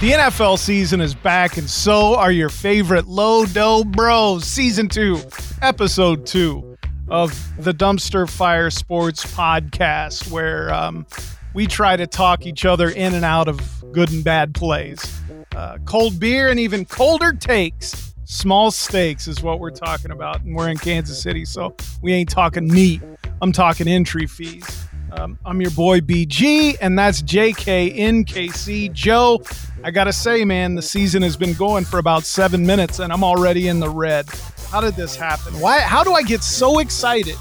The 0.00 0.12
NFL 0.12 0.60
season 0.60 1.00
is 1.00 1.12
back, 1.12 1.56
and 1.56 1.68
so 1.68 2.14
are 2.14 2.30
your 2.30 2.50
favorite 2.50 3.08
Low 3.08 3.44
Dough 3.44 3.82
Bros. 3.82 4.44
Season 4.44 4.88
2, 4.88 5.20
Episode 5.60 6.24
2 6.24 6.78
of 7.08 7.52
the 7.58 7.74
Dumpster 7.74 8.30
Fire 8.30 8.70
Sports 8.70 9.24
Podcast, 9.24 10.30
where 10.30 10.72
um, 10.72 11.04
we 11.52 11.66
try 11.66 11.96
to 11.96 12.06
talk 12.06 12.46
each 12.46 12.64
other 12.64 12.90
in 12.90 13.12
and 13.12 13.24
out 13.24 13.48
of 13.48 13.60
good 13.90 14.12
and 14.12 14.22
bad 14.22 14.54
plays. 14.54 15.20
Uh, 15.56 15.78
cold 15.84 16.20
beer 16.20 16.46
and 16.46 16.60
even 16.60 16.84
colder 16.84 17.32
takes. 17.32 18.14
Small 18.22 18.70
stakes 18.70 19.26
is 19.26 19.42
what 19.42 19.58
we're 19.58 19.70
talking 19.72 20.12
about, 20.12 20.44
and 20.44 20.54
we're 20.54 20.68
in 20.68 20.78
Kansas 20.78 21.20
City, 21.20 21.44
so 21.44 21.74
we 22.02 22.12
ain't 22.12 22.30
talking 22.30 22.68
meat. 22.68 23.02
I'm 23.42 23.50
talking 23.50 23.88
entry 23.88 24.28
fees. 24.28 24.86
Um, 25.12 25.38
I'm 25.44 25.60
your 25.60 25.70
boy 25.70 26.00
BG, 26.00 26.76
and 26.80 26.98
that's 26.98 27.22
JKNKC. 27.22 28.92
Joe, 28.92 29.42
I 29.82 29.90
gotta 29.90 30.12
say, 30.12 30.44
man, 30.44 30.74
the 30.74 30.82
season 30.82 31.22
has 31.22 31.36
been 31.36 31.54
going 31.54 31.84
for 31.84 31.98
about 31.98 32.24
seven 32.24 32.64
minutes, 32.66 32.98
and 32.98 33.12
I'm 33.12 33.24
already 33.24 33.68
in 33.68 33.80
the 33.80 33.88
red. 33.88 34.26
How 34.70 34.80
did 34.80 34.94
this 34.94 35.16
happen? 35.16 35.58
Why? 35.60 35.80
How 35.80 36.04
do 36.04 36.12
I 36.12 36.22
get 36.22 36.42
so 36.42 36.78
excited? 36.78 37.36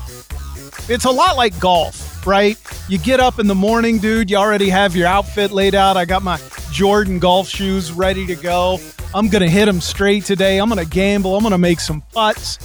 It's 0.89 1.05
a 1.05 1.11
lot 1.11 1.35
like 1.35 1.59
golf, 1.59 2.25
right? 2.25 2.57
You 2.87 2.97
get 2.97 3.19
up 3.19 3.39
in 3.39 3.47
the 3.47 3.55
morning, 3.55 3.97
dude. 3.97 4.31
You 4.31 4.37
already 4.37 4.69
have 4.69 4.95
your 4.95 5.07
outfit 5.07 5.51
laid 5.51 5.75
out. 5.75 5.97
I 5.97 6.05
got 6.05 6.23
my 6.23 6.39
Jordan 6.71 7.19
golf 7.19 7.49
shoes 7.49 7.91
ready 7.91 8.25
to 8.27 8.35
go. 8.35 8.79
I'm 9.13 9.27
gonna 9.27 9.49
hit 9.49 9.65
them 9.65 9.81
straight 9.81 10.23
today. 10.23 10.59
I'm 10.59 10.69
gonna 10.69 10.85
gamble. 10.85 11.35
I'm 11.35 11.43
gonna 11.43 11.57
make 11.57 11.81
some 11.81 12.01
putts, 12.13 12.59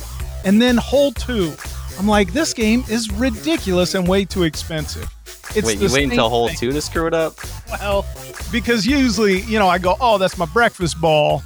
and 0.45 0.62
then 0.62 0.77
hole 0.77 1.11
two. 1.12 1.53
I'm 1.99 2.07
like, 2.07 2.33
this 2.33 2.53
game 2.55 2.85
is 2.89 3.13
ridiculous 3.13 3.95
and 3.95 4.09
way 4.09 4.25
too 4.25 4.43
expensive. 4.43 5.09
It's 5.55 5.67
Wait, 5.67 5.79
you 5.79 5.93
wait 5.93 6.05
until 6.05 6.29
hole 6.29 6.49
thing. 6.49 6.57
two 6.57 6.73
to 6.73 6.81
screw 6.81 7.07
it 7.07 7.15
up? 7.15 7.37
Well, 7.69 8.07
because 8.51 8.87
usually, 8.87 9.41
you 9.43 9.59
know, 9.59 9.69
I 9.69 9.79
go, 9.79 9.97
oh, 10.01 10.19
that's 10.19 10.39
my 10.39 10.47
breakfast 10.47 11.01
ball. 11.01 11.43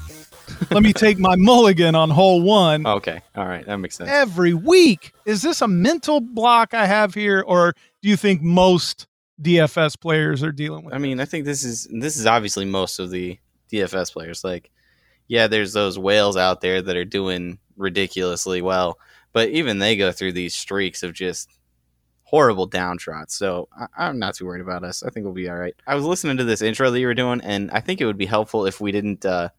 Let 0.70 0.82
me 0.82 0.92
take 0.92 1.18
my 1.18 1.34
mulligan 1.36 1.94
on 1.94 2.10
hole 2.10 2.40
one. 2.40 2.86
Okay. 2.96 3.20
All 3.34 3.46
right. 3.46 3.66
That 3.66 3.76
makes 3.78 3.96
sense. 3.96 4.08
Every 4.08 4.54
week. 4.54 5.12
Is 5.24 5.42
this 5.42 5.60
a 5.60 5.68
mental 5.68 6.20
block 6.20 6.72
I 6.72 6.86
have 6.86 7.14
here, 7.14 7.42
or 7.46 7.74
do 8.00 8.08
you 8.08 8.16
think 8.16 8.42
most 8.42 9.06
DFS 9.42 10.00
players 10.00 10.42
are 10.42 10.52
dealing 10.52 10.84
with? 10.84 10.94
I 10.94 10.98
mean, 10.98 11.20
I 11.20 11.24
think 11.24 11.44
this 11.44 11.64
is 11.64 11.88
this 11.90 12.16
is 12.16 12.26
obviously 12.26 12.64
most 12.64 12.98
of 13.00 13.10
the 13.10 13.38
DFS 13.72 14.12
players. 14.12 14.44
Like, 14.44 14.70
yeah, 15.28 15.48
there's 15.48 15.72
those 15.72 15.98
whales 15.98 16.36
out 16.36 16.60
there 16.60 16.80
that 16.80 16.96
are 16.96 17.04
doing 17.04 17.58
ridiculously 17.76 18.62
well 18.62 18.98
but 19.36 19.50
even 19.50 19.80
they 19.80 19.96
go 19.96 20.12
through 20.12 20.32
these 20.32 20.54
streaks 20.54 21.02
of 21.02 21.12
just 21.12 21.50
horrible 22.22 22.66
downtrots. 22.66 23.32
So 23.32 23.68
I, 23.94 24.08
am 24.08 24.18
not 24.18 24.34
too 24.34 24.46
worried 24.46 24.62
about 24.62 24.82
us. 24.82 25.02
I 25.02 25.10
think 25.10 25.24
we'll 25.24 25.34
be 25.34 25.46
all 25.46 25.58
right. 25.58 25.74
I 25.86 25.94
was 25.94 26.06
listening 26.06 26.38
to 26.38 26.44
this 26.44 26.62
intro 26.62 26.90
that 26.90 26.98
you 26.98 27.06
were 27.06 27.12
doing, 27.12 27.42
and 27.42 27.70
I 27.70 27.80
think 27.80 28.00
it 28.00 28.06
would 28.06 28.16
be 28.16 28.24
helpful 28.24 28.64
if 28.64 28.80
we 28.80 28.92
didn't 28.92 29.26
uh, 29.26 29.50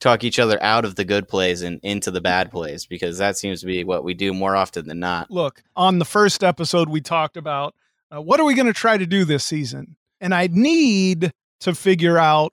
talk 0.00 0.22
each 0.22 0.38
other 0.38 0.62
out 0.62 0.84
of 0.84 0.96
the 0.96 1.04
good 1.06 1.28
plays 1.28 1.62
and 1.62 1.80
into 1.82 2.10
the 2.10 2.20
bad 2.20 2.50
plays 2.50 2.84
because 2.84 3.16
that 3.16 3.38
seems 3.38 3.60
to 3.60 3.66
be 3.66 3.84
what 3.84 4.04
we 4.04 4.12
do 4.12 4.34
more 4.34 4.54
often 4.54 4.86
than 4.86 5.00
not. 5.00 5.30
Look, 5.30 5.62
on 5.74 5.98
the 5.98 6.04
first 6.04 6.44
episode, 6.44 6.90
we 6.90 7.00
talked 7.00 7.38
about 7.38 7.74
uh, 8.14 8.20
what 8.20 8.38
are 8.38 8.44
we 8.44 8.52
going 8.52 8.66
to 8.66 8.74
try 8.74 8.98
to 8.98 9.06
do 9.06 9.24
this 9.24 9.46
season, 9.46 9.96
and 10.20 10.34
I 10.34 10.50
need 10.52 11.32
to 11.60 11.74
figure 11.74 12.18
out 12.18 12.52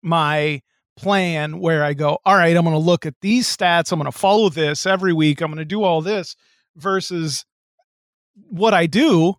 my 0.00 0.62
plan 0.98 1.60
where 1.60 1.84
I 1.84 1.94
go, 1.94 2.18
all 2.24 2.34
right, 2.34 2.56
I'm 2.56 2.64
going 2.64 2.74
to 2.74 2.78
look 2.78 3.06
at 3.06 3.14
these 3.20 3.46
stats. 3.46 3.92
I'm 3.92 3.98
going 3.98 4.10
to 4.10 4.18
follow 4.18 4.48
this 4.48 4.84
every 4.84 5.12
week. 5.12 5.40
I'm 5.40 5.48
going 5.48 5.58
to 5.58 5.64
do 5.64 5.84
all 5.84 6.02
this 6.02 6.36
versus 6.76 7.44
what 8.50 8.74
I 8.74 8.86
do. 8.86 9.34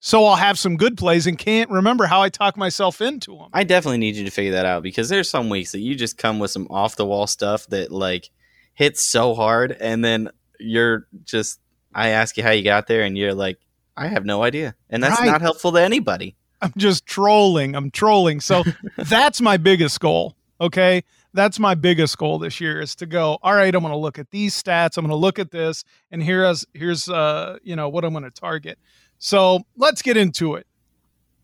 So 0.00 0.24
I'll 0.24 0.36
have 0.36 0.58
some 0.58 0.76
good 0.76 0.96
plays 0.96 1.26
and 1.26 1.38
can't 1.38 1.70
remember 1.70 2.06
how 2.06 2.22
I 2.22 2.28
talk 2.28 2.56
myself 2.56 3.00
into 3.00 3.36
them. 3.36 3.48
I 3.52 3.64
definitely 3.64 3.98
need 3.98 4.16
you 4.16 4.24
to 4.24 4.30
figure 4.30 4.52
that 4.52 4.66
out 4.66 4.82
because 4.82 5.08
there's 5.08 5.30
some 5.30 5.48
weeks 5.48 5.72
that 5.72 5.80
you 5.80 5.94
just 5.94 6.18
come 6.18 6.38
with 6.38 6.50
some 6.50 6.66
off 6.70 6.96
the 6.96 7.06
wall 7.06 7.26
stuff 7.26 7.66
that 7.68 7.90
like 7.90 8.30
hits 8.74 9.02
so 9.02 9.34
hard. 9.34 9.76
And 9.80 10.04
then 10.04 10.30
you're 10.60 11.06
just, 11.24 11.60
I 11.94 12.10
ask 12.10 12.36
you 12.36 12.42
how 12.42 12.50
you 12.50 12.62
got 12.62 12.88
there 12.88 13.02
and 13.02 13.16
you're 13.16 13.34
like, 13.34 13.58
I 13.96 14.08
have 14.08 14.24
no 14.24 14.42
idea. 14.42 14.74
And 14.90 15.02
that's 15.02 15.18
right. 15.18 15.26
not 15.26 15.40
helpful 15.40 15.72
to 15.72 15.80
anybody. 15.80 16.36
I'm 16.60 16.72
just 16.76 17.06
trolling. 17.06 17.74
I'm 17.74 17.90
trolling. 17.90 18.40
So 18.40 18.64
that's 18.96 19.40
my 19.40 19.56
biggest 19.56 19.98
goal 20.00 20.36
Okay. 20.60 21.04
That's 21.34 21.58
my 21.58 21.74
biggest 21.74 22.16
goal 22.16 22.38
this 22.38 22.60
year 22.60 22.80
is 22.80 22.94
to 22.96 23.06
go, 23.06 23.38
all 23.42 23.54
right, 23.54 23.74
I'm 23.74 23.82
going 23.82 23.92
to 23.92 23.98
look 23.98 24.18
at 24.18 24.30
these 24.30 24.60
stats. 24.60 24.96
I'm 24.96 25.04
going 25.04 25.10
to 25.10 25.16
look 25.16 25.38
at 25.38 25.50
this 25.50 25.84
and 26.10 26.22
here's, 26.22 26.64
here's, 26.72 27.08
uh, 27.08 27.58
you 27.62 27.76
know, 27.76 27.88
what 27.88 28.04
I'm 28.04 28.12
going 28.12 28.24
to 28.24 28.30
target. 28.30 28.78
So 29.18 29.60
let's 29.76 30.02
get 30.02 30.16
into 30.16 30.54
it. 30.54 30.66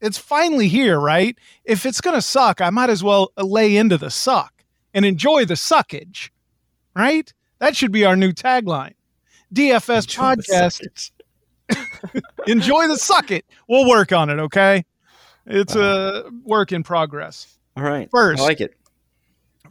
It's 0.00 0.18
finally 0.18 0.68
here, 0.68 0.98
right? 0.98 1.38
If 1.64 1.86
it's 1.86 2.00
going 2.00 2.16
to 2.16 2.22
suck, 2.22 2.60
I 2.60 2.70
might 2.70 2.90
as 2.90 3.04
well 3.04 3.32
lay 3.36 3.76
into 3.76 3.98
the 3.98 4.10
suck 4.10 4.64
and 4.94 5.04
enjoy 5.04 5.44
the 5.44 5.54
suckage, 5.54 6.30
right? 6.96 7.32
That 7.58 7.76
should 7.76 7.92
be 7.92 8.04
our 8.04 8.16
new 8.16 8.32
tagline. 8.32 8.94
DFS 9.54 10.04
enjoy 10.04 10.22
podcast. 10.22 11.12
The 11.68 12.22
enjoy 12.46 12.88
the 12.88 12.96
suck 12.96 13.30
it. 13.30 13.44
We'll 13.68 13.88
work 13.88 14.12
on 14.12 14.28
it, 14.28 14.38
okay? 14.38 14.84
It's 15.46 15.74
a 15.76 16.24
work 16.44 16.72
in 16.72 16.82
progress. 16.82 17.58
All 17.76 17.82
right. 17.84 18.10
First, 18.10 18.40
I 18.42 18.44
like 18.44 18.60
it 18.60 18.74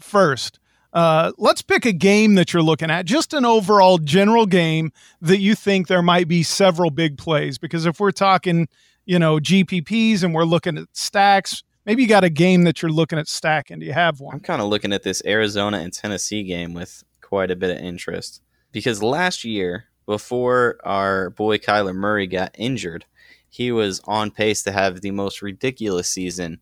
first. 0.04 0.60
Uh, 0.94 1.32
let's 1.38 1.62
pick 1.62 1.86
a 1.86 1.94
game 1.94 2.36
that 2.36 2.52
you're 2.52 2.62
looking 2.62 2.92
at, 2.92 3.06
just 3.06 3.34
an 3.34 3.46
overall 3.46 3.98
general 3.98 4.46
game 4.46 4.92
that 5.22 5.40
you 5.40 5.56
think 5.56 5.88
there 5.88 6.02
might 6.02 6.28
be 6.28 6.44
several 6.44 6.90
big 6.90 7.18
plays. 7.18 7.58
Because 7.58 7.86
if 7.86 8.00
we're 8.00 8.12
talking, 8.12 8.68
you 9.06 9.18
know, 9.18 9.38
GPPs 9.38 10.24
and 10.24 10.34
we're 10.34 10.44
looking 10.44 10.78
at 10.78 10.88
stacks, 10.92 11.64
maybe 11.86 12.02
you 12.04 12.10
got 12.10 12.26
a 12.26 12.30
game 12.30 12.64
that 12.66 12.82
you're 12.82 12.92
looking 12.92 13.20
at 13.20 13.30
stacking. 13.30 13.80
Do 13.80 13.86
you 13.86 13.94
have 13.94 14.20
one? 14.20 14.36
I'm 14.36 14.42
kind 14.42 14.62
of 14.62 14.68
looking 14.68 14.92
at 14.92 15.04
this 15.04 15.22
Arizona 15.26 15.78
and 15.78 15.94
Tennessee 15.94 16.44
game 16.44 16.74
with 16.74 17.04
quite 17.22 17.52
a 17.52 17.56
bit 17.56 17.70
of 17.70 17.78
interest 17.78 18.42
because 18.72 19.02
last 19.02 19.46
year, 19.46 19.86
before 20.06 20.78
our 20.84 21.30
boy 21.30 21.58
Kyler 21.58 21.96
Murray 21.96 22.28
got 22.28 22.54
injured, 22.58 23.06
he 23.50 23.72
was 23.72 24.02
on 24.06 24.32
pace 24.32 24.64
to 24.64 24.72
have 24.72 25.02
the 25.02 25.12
most 25.12 25.42
ridiculous 25.42 26.10
season 26.10 26.60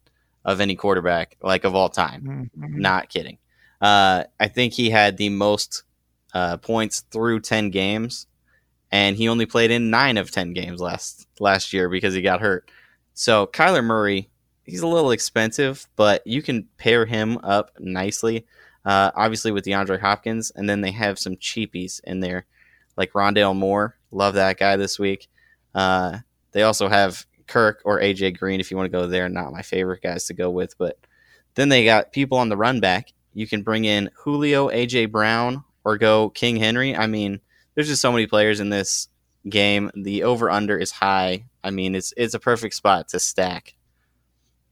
of 0.50 0.60
any 0.60 0.76
quarterback, 0.76 1.38
like 1.44 1.64
of 1.64 1.76
all 1.76 1.90
time. 1.90 2.50
Mm-hmm. 2.58 2.80
Not 2.80 3.10
kidding. 3.10 3.38
Uh, 3.80 4.24
I 4.40 4.48
think 4.48 4.74
he 4.74 4.90
had 4.90 5.18
the 5.18 5.30
most 5.30 5.84
uh, 6.34 6.58
points 6.58 7.02
through 7.12 7.42
ten 7.42 7.70
games, 7.70 8.26
and 8.92 9.16
he 9.16 9.30
only 9.30 9.46
played 9.46 9.70
in 9.70 9.92
nine 9.92 10.18
of 10.18 10.32
ten 10.32 10.54
games 10.54 10.82
last 10.82 11.28
last 11.40 11.72
year 11.72 11.88
because 11.88 12.16
he 12.16 12.22
got 12.22 12.42
hurt. 12.42 12.70
So 13.14 13.46
Kyler 13.46 13.84
Murray, 13.84 14.30
he's 14.64 14.82
a 14.82 14.88
little 14.88 15.12
expensive, 15.12 15.88
but 15.96 16.26
you 16.26 16.42
can 16.42 16.68
pair 16.78 17.06
him 17.06 17.38
up 17.44 17.72
nicely. 17.80 18.46
Uh, 18.86 19.12
obviously 19.16 19.52
with 19.52 19.66
DeAndre 19.66 20.00
Hopkins, 20.00 20.52
and 20.56 20.68
then 20.68 20.82
they 20.82 20.92
have 20.92 21.20
some 21.20 21.36
cheapies 21.36 22.02
in 22.06 22.22
there, 22.22 22.46
like 22.98 23.14
Rondale 23.14 23.56
Moore. 23.56 23.98
Love 24.10 24.34
that 24.34 24.58
guy 24.58 24.78
this 24.78 24.98
week. 24.98 25.28
Uh, 25.76 26.20
they 26.54 26.64
also 26.64 26.88
have 26.88 27.26
Kirk 27.50 27.82
or 27.84 28.00
AJ 28.00 28.38
Green 28.38 28.60
if 28.60 28.72
you 28.72 28.78
want 28.78 28.92
to 28.92 28.98
go 28.98 29.08
there. 29.08 29.28
Not 29.28 29.52
my 29.52 29.62
favorite 29.62 30.02
guys 30.02 30.26
to 30.26 30.34
go 30.34 30.50
with, 30.50 30.78
but 30.78 30.98
then 31.56 31.70
they 31.70 31.84
got 31.84 32.14
people 32.14 32.38
on 32.38 32.50
the 32.50 32.58
run 32.58 32.80
back. 32.80 33.12
You 33.34 33.48
can 33.48 33.64
bring 33.64 33.86
in 33.86 34.10
Julio, 34.16 34.70
AJ 34.70 35.12
Brown, 35.12 35.64
or 35.84 35.98
go 35.98 36.30
King 36.30 36.56
Henry. 36.56 36.96
I 36.96 37.08
mean, 37.08 37.42
there's 37.76 37.88
just 37.88 38.02
so 38.02 38.12
many 38.12 38.28
players 38.28 38.60
in 38.60 38.70
this 38.70 39.10
game. 39.48 39.92
The 39.96 40.24
over 40.24 40.50
under 40.50 40.78
is 40.78 40.92
high. 40.92 41.46
I 41.64 41.72
mean, 41.72 41.96
it's 41.96 42.14
it's 42.16 42.34
a 42.34 42.40
perfect 42.40 42.76
spot 42.76 43.10
to 43.10 43.20
stack. 43.20 43.76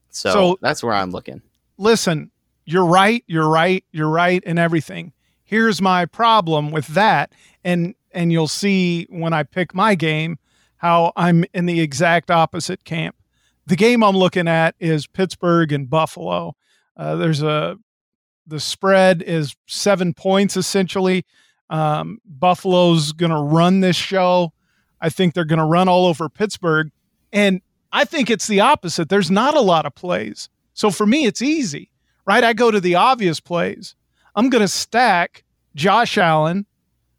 So, 0.09 0.31
so 0.31 0.57
that's 0.61 0.83
where 0.83 0.93
I'm 0.93 1.11
looking. 1.11 1.41
Listen, 1.77 2.31
you're 2.65 2.85
right. 2.85 3.23
You're 3.27 3.49
right. 3.49 3.83
You're 3.91 4.09
right, 4.09 4.41
and 4.45 4.57
everything. 4.57 5.13
Here's 5.43 5.81
my 5.81 6.05
problem 6.05 6.71
with 6.71 6.87
that, 6.87 7.31
and 7.63 7.95
and 8.11 8.31
you'll 8.31 8.47
see 8.47 9.07
when 9.09 9.33
I 9.33 9.43
pick 9.43 9.73
my 9.73 9.95
game 9.95 10.39
how 10.77 11.11
I'm 11.15 11.45
in 11.53 11.65
the 11.65 11.81
exact 11.81 12.31
opposite 12.31 12.83
camp. 12.83 13.15
The 13.65 13.75
game 13.75 14.03
I'm 14.03 14.15
looking 14.15 14.47
at 14.47 14.75
is 14.79 15.07
Pittsburgh 15.07 15.71
and 15.71 15.89
Buffalo. 15.89 16.55
Uh, 16.95 17.15
there's 17.15 17.41
a 17.41 17.77
the 18.45 18.59
spread 18.59 19.21
is 19.21 19.55
seven 19.67 20.13
points 20.13 20.55
essentially. 20.55 21.25
Um, 21.69 22.19
Buffalo's 22.25 23.11
going 23.11 23.31
to 23.31 23.41
run 23.41 23.81
this 23.81 23.97
show. 23.97 24.53
I 25.01 25.09
think 25.09 25.33
they're 25.33 25.43
going 25.43 25.59
to 25.59 25.65
run 25.65 25.89
all 25.89 26.05
over 26.05 26.29
Pittsburgh, 26.29 26.91
and 27.33 27.61
I 27.91 28.05
think 28.05 28.29
it's 28.29 28.47
the 28.47 28.61
opposite. 28.61 29.09
There's 29.09 29.29
not 29.29 29.55
a 29.55 29.61
lot 29.61 29.85
of 29.85 29.93
plays, 29.93 30.49
so 30.73 30.89
for 30.89 31.05
me 31.05 31.25
it's 31.25 31.41
easy, 31.41 31.91
right? 32.25 32.43
I 32.43 32.53
go 32.53 32.71
to 32.71 32.79
the 32.79 32.95
obvious 32.95 33.39
plays. 33.39 33.95
I'm 34.33 34.49
going 34.49 34.63
to 34.63 34.67
stack 34.67 35.43
Josh 35.75 36.17
Allen, 36.17 36.65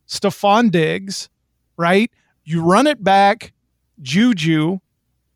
Stefon 0.09 0.71
Diggs, 0.71 1.29
right? 1.77 2.11
You 2.49 2.63
run 2.63 2.87
it 2.87 3.05
back, 3.05 3.53
Juju, 4.01 4.79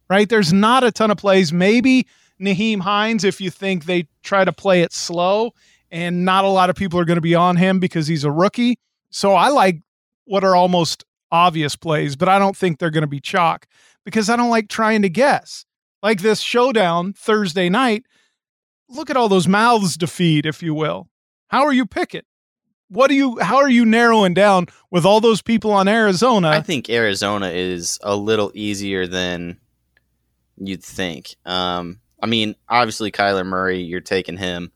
right? 0.09 0.27
There's 0.27 0.51
not 0.51 0.83
a 0.83 0.91
ton 0.91 1.11
of 1.11 1.19
plays. 1.19 1.53
Maybe 1.53 2.07
Nyheim 2.41 2.81
Hines, 2.81 3.23
if 3.23 3.39
you 3.39 3.51
think 3.51 3.85
they 3.85 4.09
try 4.23 4.47
to 4.47 4.53
play 4.53 4.81
it 4.81 4.95
slow, 4.95 5.53
and 5.91 6.25
not 6.25 6.47
a 6.47 6.49
lot 6.49 6.71
of 6.71 6.77
people 6.77 6.99
are 6.99 7.05
going 7.05 7.19
to 7.19 7.21
be 7.21 7.35
on 7.35 7.57
him 7.57 7.81
because 7.81 8.07
he's 8.07 8.25
a 8.25 8.31
rookie. 8.31 8.79
So 9.11 9.35
I 9.35 9.51
like 9.51 9.83
what 10.25 10.43
are 10.43 10.57
almost 10.57 11.05
obvious 11.31 11.77
plays, 11.77 12.17
but 12.17 12.31
I 12.31 12.39
don't 12.39 12.57
think 12.57 12.79
they're 12.79 12.89
going 12.89 13.03
to 13.03 13.07
be 13.07 13.21
chalk 13.21 13.67
because 14.07 14.31
I 14.31 14.37
don't 14.37 14.49
like 14.49 14.71
trying 14.71 15.03
to 15.03 15.11
guess. 15.11 15.67
Like 16.03 16.23
this 16.23 16.41
showdown 16.41 17.13
Thursday 17.13 17.69
night, 17.69 18.07
look 18.89 19.11
at 19.11 19.19
all 19.19 19.29
those 19.29 19.47
mouths 19.47 19.99
to 19.99 20.07
feed, 20.07 20.47
if 20.47 20.63
you 20.63 20.73
will. 20.73 21.11
How 21.49 21.65
are 21.65 21.75
you 21.75 21.85
picking? 21.85 22.23
What 22.93 23.09
do 23.09 23.15
you? 23.15 23.39
How 23.41 23.57
are 23.57 23.71
you 23.71 23.87
narrowing 23.87 24.35
down 24.35 24.67
with 24.91 25.07
all 25.07 25.23
those 25.23 25.41
people 25.41 25.73
on 25.73 25.89
Arizona? 25.89 26.49
I 26.49 26.61
think 26.61 26.91
Arizona 26.91 27.49
is 27.49 27.99
a 28.03 28.15
little 28.15 28.53
easier 28.55 29.07
than 29.07 29.59
you'd 30.59 30.85
think. 30.85 31.37
Um, 31.47 32.01
I 32.23 32.27
mean, 32.27 32.55
obviously 32.69 33.11
Kyler 33.11 33.47
Murray, 33.47 33.81
you're 33.81 34.03
taking 34.03 34.37
him 34.37 34.73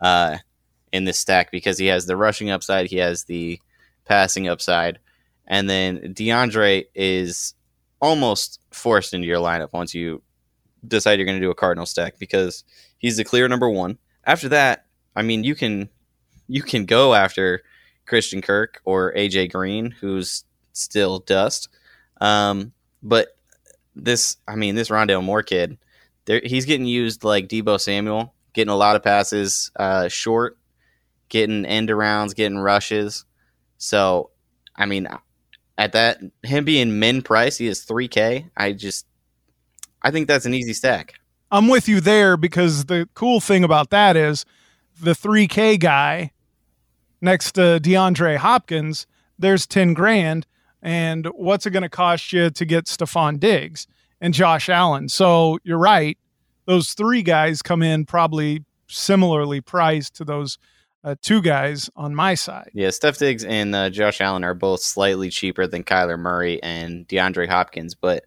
uh, 0.00 0.38
in 0.92 1.04
this 1.04 1.18
stack 1.18 1.50
because 1.50 1.76
he 1.76 1.88
has 1.88 2.06
the 2.06 2.16
rushing 2.16 2.48
upside, 2.48 2.86
he 2.86 2.96
has 2.96 3.24
the 3.24 3.60
passing 4.06 4.48
upside, 4.48 4.98
and 5.46 5.68
then 5.68 6.14
DeAndre 6.14 6.86
is 6.94 7.52
almost 8.00 8.60
forced 8.70 9.12
into 9.12 9.26
your 9.26 9.40
lineup 9.40 9.74
once 9.74 9.94
you 9.94 10.22
decide 10.86 11.18
you're 11.18 11.26
going 11.26 11.38
to 11.38 11.44
do 11.44 11.50
a 11.50 11.54
Cardinal 11.54 11.84
stack 11.84 12.18
because 12.18 12.64
he's 12.96 13.18
the 13.18 13.24
clear 13.24 13.46
number 13.46 13.68
one. 13.68 13.98
After 14.24 14.48
that, 14.48 14.86
I 15.14 15.20
mean, 15.20 15.44
you 15.44 15.54
can 15.54 15.90
you 16.48 16.62
can 16.62 16.84
go 16.84 17.14
after 17.14 17.62
Christian 18.06 18.40
Kirk 18.40 18.80
or 18.84 19.12
AJ 19.14 19.52
Green, 19.52 19.90
who's 19.90 20.44
still 20.72 21.20
dust. 21.20 21.68
Um, 22.20 22.72
but 23.02 23.36
this, 23.94 24.38
I 24.48 24.56
mean, 24.56 24.74
this 24.74 24.88
Rondale 24.88 25.22
Moore 25.22 25.42
kid, 25.42 25.78
he's 26.26 26.64
getting 26.64 26.86
used 26.86 27.24
like 27.24 27.48
Deebo 27.48 27.80
Samuel, 27.80 28.34
getting 28.54 28.72
a 28.72 28.76
lot 28.76 28.96
of 28.96 29.02
passes 29.02 29.70
uh, 29.76 30.08
short, 30.08 30.58
getting 31.28 31.64
end 31.64 31.90
arounds, 31.90 32.34
getting 32.34 32.58
rushes. 32.58 33.24
So, 33.76 34.30
I 34.74 34.86
mean, 34.86 35.06
at 35.76 35.92
that 35.92 36.20
him 36.42 36.64
being 36.64 36.98
min 36.98 37.22
price, 37.22 37.58
he 37.58 37.66
is 37.66 37.82
three 37.82 38.08
K. 38.08 38.46
I 38.56 38.72
just, 38.72 39.06
I 40.02 40.10
think 40.10 40.26
that's 40.26 40.46
an 40.46 40.54
easy 40.54 40.72
stack. 40.72 41.14
I'm 41.50 41.68
with 41.68 41.88
you 41.88 42.00
there 42.00 42.36
because 42.36 42.86
the 42.86 43.08
cool 43.14 43.40
thing 43.40 43.64
about 43.64 43.90
that 43.90 44.16
is 44.16 44.44
the 45.00 45.12
3K 45.12 45.80
guy 45.80 46.32
next 47.20 47.52
to 47.52 47.80
DeAndre 47.80 48.36
Hopkins, 48.36 49.06
there's 49.38 49.66
10 49.66 49.94
grand. 49.94 50.46
And 50.82 51.26
what's 51.34 51.66
it 51.66 51.70
going 51.70 51.82
to 51.82 51.88
cost 51.88 52.32
you 52.32 52.50
to 52.50 52.64
get 52.64 52.84
Stefon 52.84 53.40
Diggs 53.40 53.86
and 54.20 54.32
Josh 54.32 54.68
Allen? 54.68 55.08
So 55.08 55.58
you're 55.64 55.78
right. 55.78 56.16
Those 56.66 56.92
three 56.92 57.22
guys 57.22 57.62
come 57.62 57.82
in 57.82 58.04
probably 58.04 58.64
similarly 58.86 59.60
priced 59.60 60.14
to 60.16 60.24
those 60.24 60.58
uh, 61.04 61.14
two 61.22 61.40
guys 61.40 61.88
on 61.96 62.14
my 62.14 62.34
side. 62.34 62.70
Yeah, 62.74 62.90
Steph 62.90 63.18
Diggs 63.18 63.44
and 63.44 63.74
uh, 63.74 63.90
Josh 63.90 64.20
Allen 64.20 64.44
are 64.44 64.54
both 64.54 64.80
slightly 64.80 65.30
cheaper 65.30 65.66
than 65.66 65.84
Kyler 65.84 66.18
Murray 66.18 66.62
and 66.62 67.06
DeAndre 67.08 67.48
Hopkins, 67.48 67.94
but 67.94 68.24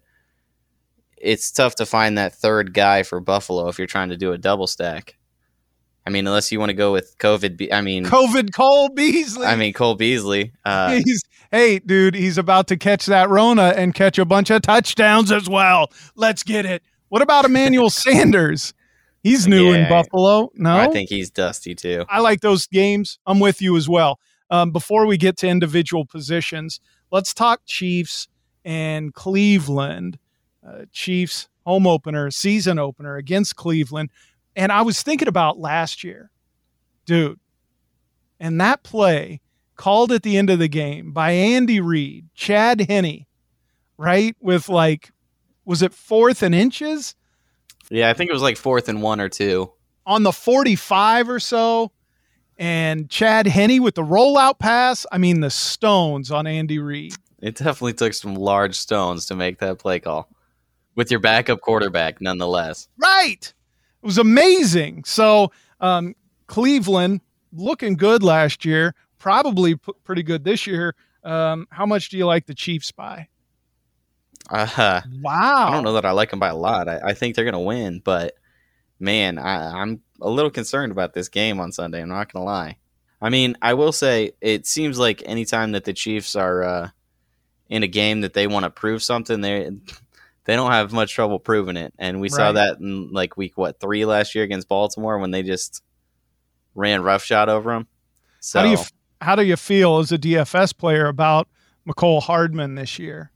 it's 1.16 1.52
tough 1.52 1.76
to 1.76 1.86
find 1.86 2.18
that 2.18 2.34
third 2.34 2.74
guy 2.74 3.02
for 3.02 3.20
Buffalo 3.20 3.68
if 3.68 3.78
you're 3.78 3.86
trying 3.86 4.08
to 4.08 4.16
do 4.16 4.32
a 4.32 4.38
double 4.38 4.66
stack. 4.66 5.16
I 6.04 6.10
mean, 6.10 6.26
unless 6.26 6.50
you 6.50 6.58
want 6.58 6.70
to 6.70 6.74
go 6.74 6.92
with 6.92 7.16
COVID. 7.18 7.56
Be- 7.56 7.72
I 7.72 7.80
mean, 7.80 8.04
COVID 8.04 8.52
Cole 8.52 8.88
Beasley. 8.88 9.46
I 9.46 9.56
mean, 9.56 9.72
Cole 9.72 9.94
Beasley. 9.94 10.52
Uh, 10.64 11.00
he's 11.04 11.22
hey, 11.50 11.78
dude, 11.78 12.14
he's 12.14 12.38
about 12.38 12.68
to 12.68 12.76
catch 12.76 13.06
that 13.06 13.28
Rona 13.30 13.74
and 13.76 13.94
catch 13.94 14.18
a 14.18 14.24
bunch 14.24 14.50
of 14.50 14.62
touchdowns 14.62 15.30
as 15.30 15.48
well. 15.48 15.90
Let's 16.16 16.42
get 16.42 16.66
it. 16.66 16.82
What 17.08 17.22
about 17.22 17.44
Emmanuel 17.44 17.90
Sanders? 17.90 18.74
He's 19.22 19.46
new 19.46 19.70
yeah, 19.70 19.84
in 19.84 19.88
Buffalo. 19.88 20.50
No, 20.54 20.76
I 20.76 20.88
think 20.88 21.08
he's 21.08 21.30
dusty 21.30 21.76
too. 21.76 22.04
I 22.08 22.18
like 22.18 22.40
those 22.40 22.66
games. 22.66 23.20
I'm 23.24 23.38
with 23.38 23.62
you 23.62 23.76
as 23.76 23.88
well. 23.88 24.18
Um, 24.50 24.72
before 24.72 25.06
we 25.06 25.16
get 25.16 25.36
to 25.38 25.48
individual 25.48 26.04
positions, 26.04 26.80
let's 27.12 27.32
talk 27.32 27.60
Chiefs 27.64 28.26
and 28.64 29.14
Cleveland. 29.14 30.18
Uh, 30.66 30.86
Chiefs 30.92 31.48
home 31.64 31.86
opener, 31.86 32.30
season 32.30 32.78
opener 32.78 33.16
against 33.16 33.56
Cleveland. 33.56 34.10
And 34.54 34.70
I 34.70 34.82
was 34.82 35.02
thinking 35.02 35.28
about 35.28 35.58
last 35.58 36.04
year, 36.04 36.30
dude, 37.06 37.40
and 38.38 38.60
that 38.60 38.82
play 38.82 39.40
called 39.76 40.12
at 40.12 40.22
the 40.22 40.36
end 40.36 40.50
of 40.50 40.58
the 40.58 40.68
game 40.68 41.12
by 41.12 41.30
Andy 41.30 41.80
Reid, 41.80 42.28
Chad 42.34 42.82
Henne, 42.82 43.26
right? 43.96 44.36
With 44.40 44.68
like, 44.68 45.10
was 45.64 45.82
it 45.82 45.94
fourth 45.94 46.42
and 46.42 46.54
inches? 46.54 47.14
Yeah, 47.90 48.10
I 48.10 48.14
think 48.14 48.30
it 48.30 48.32
was 48.32 48.42
like 48.42 48.56
fourth 48.56 48.88
and 48.88 49.02
one 49.02 49.20
or 49.20 49.28
two. 49.28 49.72
On 50.06 50.22
the 50.22 50.32
45 50.32 51.28
or 51.28 51.40
so. 51.40 51.92
And 52.58 53.08
Chad 53.08 53.46
Henne 53.46 53.82
with 53.82 53.94
the 53.94 54.02
rollout 54.02 54.58
pass. 54.58 55.06
I 55.10 55.18
mean, 55.18 55.40
the 55.40 55.50
stones 55.50 56.30
on 56.30 56.46
Andy 56.46 56.78
Reid. 56.78 57.14
It 57.40 57.56
definitely 57.56 57.94
took 57.94 58.14
some 58.14 58.34
large 58.34 58.76
stones 58.76 59.26
to 59.26 59.34
make 59.34 59.58
that 59.58 59.78
play 59.78 59.98
call 59.98 60.28
with 60.94 61.10
your 61.10 61.20
backup 61.20 61.60
quarterback, 61.60 62.20
nonetheless. 62.20 62.88
Right. 62.96 63.52
It 64.02 64.06
was 64.06 64.18
amazing. 64.18 65.04
So 65.04 65.52
um, 65.80 66.14
Cleveland 66.46 67.20
looking 67.52 67.96
good 67.96 68.22
last 68.22 68.64
year, 68.64 68.94
probably 69.18 69.76
p- 69.76 69.92
pretty 70.04 70.22
good 70.22 70.44
this 70.44 70.66
year. 70.66 70.94
Um, 71.22 71.68
how 71.70 71.86
much 71.86 72.08
do 72.08 72.18
you 72.18 72.26
like 72.26 72.46
the 72.46 72.54
Chiefs 72.54 72.90
by? 72.90 73.28
Uh, 74.50 75.00
wow. 75.20 75.68
I 75.68 75.70
don't 75.70 75.84
know 75.84 75.92
that 75.92 76.04
I 76.04 76.10
like 76.10 76.30
them 76.30 76.40
by 76.40 76.48
a 76.48 76.56
lot. 76.56 76.88
I, 76.88 77.00
I 77.04 77.14
think 77.14 77.36
they're 77.36 77.44
going 77.44 77.52
to 77.52 77.60
win, 77.60 78.00
but 78.04 78.34
man, 78.98 79.38
I, 79.38 79.80
I'm 79.80 80.00
a 80.20 80.28
little 80.28 80.50
concerned 80.50 80.90
about 80.92 81.14
this 81.14 81.28
game 81.28 81.60
on 81.60 81.70
Sunday. 81.70 82.02
I'm 82.02 82.08
not 82.08 82.32
going 82.32 82.42
to 82.42 82.46
lie. 82.46 82.76
I 83.20 83.30
mean, 83.30 83.56
I 83.62 83.74
will 83.74 83.92
say 83.92 84.32
it 84.40 84.66
seems 84.66 84.98
like 84.98 85.22
anytime 85.24 85.72
that 85.72 85.84
the 85.84 85.92
Chiefs 85.92 86.34
are 86.34 86.64
uh, 86.64 86.88
in 87.68 87.84
a 87.84 87.88
game 87.88 88.22
that 88.22 88.34
they 88.34 88.48
want 88.48 88.64
to 88.64 88.70
prove 88.70 89.02
something, 89.02 89.40
they 89.40 89.70
they 90.44 90.56
don't 90.56 90.72
have 90.72 90.92
much 90.92 91.14
trouble 91.14 91.38
proving 91.38 91.76
it. 91.76 91.94
And 91.98 92.20
we 92.20 92.28
right. 92.28 92.36
saw 92.36 92.52
that 92.52 92.78
in 92.78 93.12
like 93.12 93.36
week 93.36 93.56
what 93.56 93.80
three 93.80 94.04
last 94.04 94.34
year 94.34 94.44
against 94.44 94.68
Baltimore 94.68 95.18
when 95.18 95.30
they 95.30 95.42
just 95.42 95.82
ran 96.74 97.02
roughshod 97.02 97.48
over 97.48 97.72
them. 97.72 97.86
So 98.40 98.60
how 98.60 98.64
do 98.64 98.70
you 98.72 98.78
how 99.20 99.36
do 99.36 99.44
you 99.44 99.56
feel 99.56 99.98
as 99.98 100.10
a 100.10 100.18
DFS 100.18 100.76
player 100.76 101.06
about 101.06 101.48
Mecole 101.86 102.22
Hardman 102.22 102.74
this 102.74 102.98
year? 102.98 103.30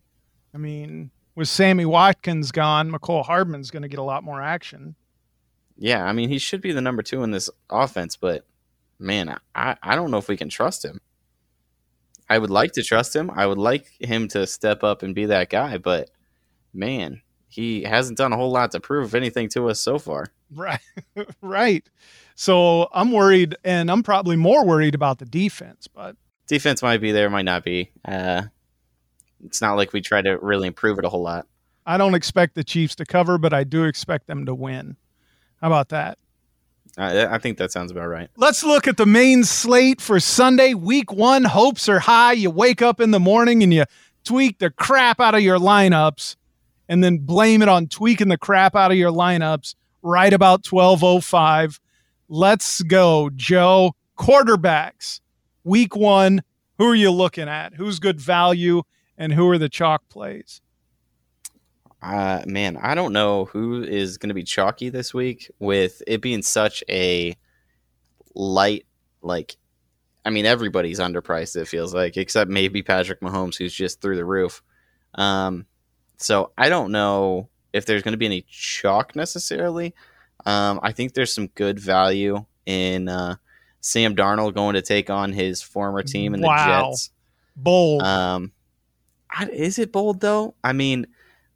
I 0.53 0.58
mean, 0.58 1.11
with 1.35 1.49
Sammy 1.49 1.85
Watkins 1.85 2.50
gone, 2.50 2.91
Mecole 2.91 3.25
Hardman's 3.25 3.70
going 3.70 3.82
to 3.82 3.88
get 3.88 4.00
a 4.00 4.05
lot 4.05 4.25
more 4.25 4.43
action. 4.43 4.97
Yeah, 5.76 6.05
I 6.05 6.12
mean, 6.12 6.29
he 6.31 6.38
should 6.38 6.62
be 6.62 6.73
the 6.73 6.81
number 6.81 7.03
two 7.03 7.23
in 7.23 7.31
this 7.31 7.50
offense, 7.69 8.17
but 8.17 8.47
man, 8.99 9.37
I, 9.55 9.76
I 9.82 9.94
don't 9.94 10.11
know 10.11 10.17
if 10.17 10.29
we 10.29 10.37
can 10.37 10.49
trust 10.49 10.85
him. 10.85 11.00
I 12.29 12.38
would 12.38 12.50
like 12.50 12.73
to 12.73 12.82
trust 12.82 13.14
him. 13.14 13.31
I 13.31 13.47
would 13.47 13.58
like 13.58 13.87
him 14.00 14.26
to 14.29 14.47
step 14.47 14.82
up 14.82 15.03
and 15.03 15.14
be 15.14 15.26
that 15.26 15.50
guy, 15.50 15.79
but 15.79 16.11
man, 16.76 17.23
he 17.49 17.82
hasn't 17.82 18.19
done 18.19 18.32
a 18.32 18.37
whole 18.37 18.50
lot 18.50 18.73
to 18.73 18.81
prove 18.81 19.14
anything 19.14 19.49
to 19.50 19.69
us 19.69 19.81
so 19.81 19.99
far. 19.99 20.26
Right. 20.55 20.81
right. 21.40 21.88
So 22.34 22.89
I'm 22.93 23.12
worried, 23.12 23.56
and 23.65 23.91
I'm 23.91 24.03
probably 24.03 24.36
more 24.36 24.65
worried 24.65 24.94
about 24.94 25.19
the 25.19 25.24
defense, 25.24 25.89
but 25.89 26.17
defense 26.46 26.82
might 26.82 27.01
be 27.01 27.12
there, 27.12 27.31
might 27.31 27.46
not 27.46 27.65
be. 27.65 27.91
Uh, 28.05 28.43
it's 29.44 29.60
not 29.60 29.74
like 29.74 29.93
we 29.93 30.01
try 30.01 30.22
to 30.22 30.39
really 30.39 30.69
improve 30.69 30.98
it 30.98 31.05
a 31.05 31.08
whole 31.08 31.22
lot. 31.22 31.46
I 31.86 31.96
don't 31.96 32.15
expect 32.15 32.55
the 32.56 32.65
Chiefs 32.65 32.96
to 32.96 33.06
cover, 33.06 33.39
but 33.39 33.53
I 33.53 33.65
do 33.65 33.84
expect 33.84 34.27
them 34.27 34.44
to 34.46 34.55
win. 34.55 34.96
How 35.60 35.69
about 35.69 35.89
that? 35.91 36.19
I, 36.98 37.27
I 37.27 37.39
think 37.39 37.58
that 37.58 37.72
sounds 37.72 37.91
about 37.91 38.08
right. 38.08 38.29
Let's 38.36 38.65
look 38.65 38.89
at 38.89 38.96
the 38.96 39.06
main 39.06 39.44
slate 39.44 40.01
for 40.01 40.19
Sunday, 40.19 40.74
week 40.74 41.12
one. 41.12 41.44
Hopes 41.44 41.89
are 41.89 42.01
high. 42.01 42.32
You 42.32 42.51
wake 42.51 42.82
up 42.82 43.01
in 43.01 43.10
the 43.10 43.20
morning 43.20 43.62
and 43.62 43.72
you 43.72 43.84
tweak 44.24 44.58
the 44.58 44.70
crap 44.70 45.20
out 45.20 45.34
of 45.34 45.43
your 45.43 45.58
lineups 45.58 46.36
and 46.88 47.02
then 47.02 47.19
blame 47.19 47.62
it 47.62 47.69
on 47.69 47.88
tweaking 47.88 48.28
the 48.28 48.38
crap 48.38 48.76
out 48.76 48.90
of 48.90 48.96
your 48.96 49.12
lineups 49.12 49.74
right 50.02 50.32
about 50.32 50.66
1205. 50.66 51.81
Let's 52.28 52.82
go, 52.82 53.31
Joe. 53.34 53.93
Quarterbacks, 54.19 55.20
week 55.64 55.94
one. 55.94 56.43
Who 56.78 56.86
are 56.86 56.94
you 56.94 57.10
looking 57.10 57.48
at? 57.48 57.74
Who's 57.74 57.98
good 57.98 58.20
value 58.20 58.82
and 59.16 59.32
who 59.32 59.48
are 59.50 59.58
the 59.58 59.69
chalk 59.69 60.08
plays? 60.08 60.60
Uh, 62.02 62.43
man, 62.46 62.76
I 62.76 62.94
don't 62.94 63.12
know 63.12 63.46
who 63.46 63.82
is 63.82 64.19
going 64.19 64.28
to 64.28 64.34
be 64.34 64.43
chalky 64.43 64.90
this 64.90 65.14
week 65.14 65.50
with 65.58 66.02
it 66.06 66.20
being 66.20 66.43
such 66.43 66.84
a 66.88 67.34
light, 68.34 68.86
like, 69.22 69.56
I 70.24 70.31
mean, 70.31 70.44
everybody's 70.44 71.00
underpriced, 71.00 71.56
it 71.56 71.69
feels 71.69 71.94
like, 71.94 72.16
except 72.16 72.50
maybe 72.50 72.82
Patrick 72.82 73.20
Mahomes, 73.20 73.56
who's 73.56 73.74
just 73.74 74.00
through 74.00 74.16
the 74.16 74.24
roof. 74.24 74.62
Um, 75.14 75.66
so 76.17 76.53
I 76.56 76.69
don't 76.69 76.93
know 76.93 77.49
if 77.73 77.87
there's 77.87 78.03
going 78.03 78.13
to 78.13 78.19
be 78.19 78.27
any 78.27 78.44
chalk 78.49 79.15
necessarily. 79.15 79.94
Um, 80.44 80.81
I 80.82 80.93
think 80.93 81.13
there's 81.13 81.32
some 81.32 81.49
good 81.49 81.79
value 81.79 82.44
in 82.65 83.08
uh, 83.08 83.37
Sam 83.81 84.17
Darnold 84.17 84.55
going 84.55 84.75
to 84.75 84.82
take 84.82 85.11
on 85.11 85.32
his 85.32 85.61
former 85.61 86.03
team 86.03 86.35
in 86.35 86.41
the. 86.41 86.49
Jets. 86.49 87.11
Bold. 87.55 88.03
Um, 88.03 88.53
is 89.53 89.79
it 89.79 89.93
bold 89.93 90.20
though? 90.20 90.55
I 90.63 90.73
mean, 90.73 91.06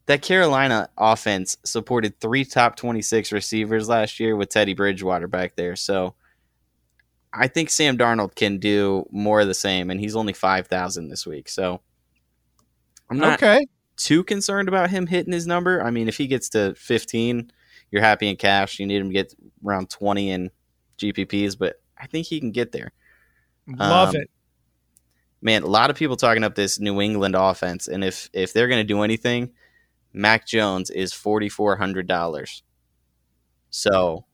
that 0.06 0.22
Carolina 0.22 0.88
offense 0.98 1.56
supported 1.64 2.18
three 2.20 2.44
top 2.44 2.76
26 2.76 3.32
receivers 3.32 3.88
last 3.88 4.20
year 4.20 4.36
with 4.36 4.48
Teddy 4.48 4.74
Bridgewater 4.74 5.28
back 5.28 5.56
there. 5.56 5.76
So 5.76 6.14
I 7.32 7.46
think 7.46 7.70
Sam 7.70 7.96
Darnold 7.96 8.34
can 8.34 8.58
do 8.58 9.06
more 9.10 9.40
of 9.40 9.46
the 9.46 9.54
same, 9.54 9.90
and 9.90 10.00
he's 10.00 10.16
only 10.16 10.32
5,000 10.32 11.08
this 11.08 11.26
week. 11.26 11.48
So 11.48 11.80
I'm 13.08 13.18
not. 13.18 13.42
Okay 13.42 13.66
too 14.04 14.24
concerned 14.24 14.68
about 14.68 14.90
him 14.90 15.06
hitting 15.06 15.32
his 15.32 15.46
number. 15.46 15.82
I 15.82 15.90
mean, 15.90 16.08
if 16.08 16.16
he 16.16 16.26
gets 16.26 16.48
to 16.50 16.74
15, 16.74 17.50
you're 17.90 18.02
happy 18.02 18.28
in 18.28 18.36
cash. 18.36 18.78
You 18.78 18.86
need 18.86 19.00
him 19.00 19.08
to 19.08 19.12
get 19.12 19.34
around 19.64 19.90
20 19.90 20.30
in 20.30 20.50
GPPs, 20.98 21.58
but 21.58 21.76
I 21.98 22.06
think 22.06 22.26
he 22.26 22.40
can 22.40 22.50
get 22.50 22.72
there. 22.72 22.92
Love 23.66 24.10
Um, 24.10 24.16
it. 24.16 24.30
Man, 25.42 25.62
a 25.62 25.66
lot 25.66 25.90
of 25.90 25.96
people 25.96 26.16
talking 26.16 26.44
up 26.44 26.54
this 26.54 26.78
New 26.78 27.00
England 27.00 27.34
offense, 27.36 27.88
and 27.88 28.04
if 28.04 28.28
if 28.32 28.52
they're 28.52 28.68
going 28.68 28.82
to 28.82 28.86
do 28.94 29.02
anything, 29.02 29.52
Mac 30.12 30.46
Jones 30.46 30.90
is 30.90 31.12
forty 31.12 31.48
four 31.48 31.76
hundred 31.76 32.06
dollars. 32.06 32.62
So 33.70 34.26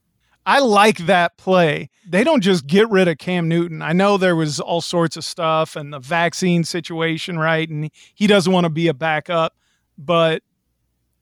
I 0.46 0.60
like 0.60 0.98
that 1.06 1.36
play. 1.36 1.90
They 2.08 2.22
don't 2.22 2.40
just 2.40 2.68
get 2.68 2.88
rid 2.88 3.08
of 3.08 3.18
Cam 3.18 3.48
Newton. 3.48 3.82
I 3.82 3.92
know 3.92 4.16
there 4.16 4.36
was 4.36 4.60
all 4.60 4.80
sorts 4.80 5.16
of 5.16 5.24
stuff 5.24 5.74
and 5.74 5.92
the 5.92 5.98
vaccine 5.98 6.62
situation, 6.62 7.36
right? 7.36 7.68
And 7.68 7.90
he 8.14 8.28
doesn't 8.28 8.52
want 8.52 8.64
to 8.64 8.70
be 8.70 8.86
a 8.86 8.94
backup, 8.94 9.56
but 9.98 10.42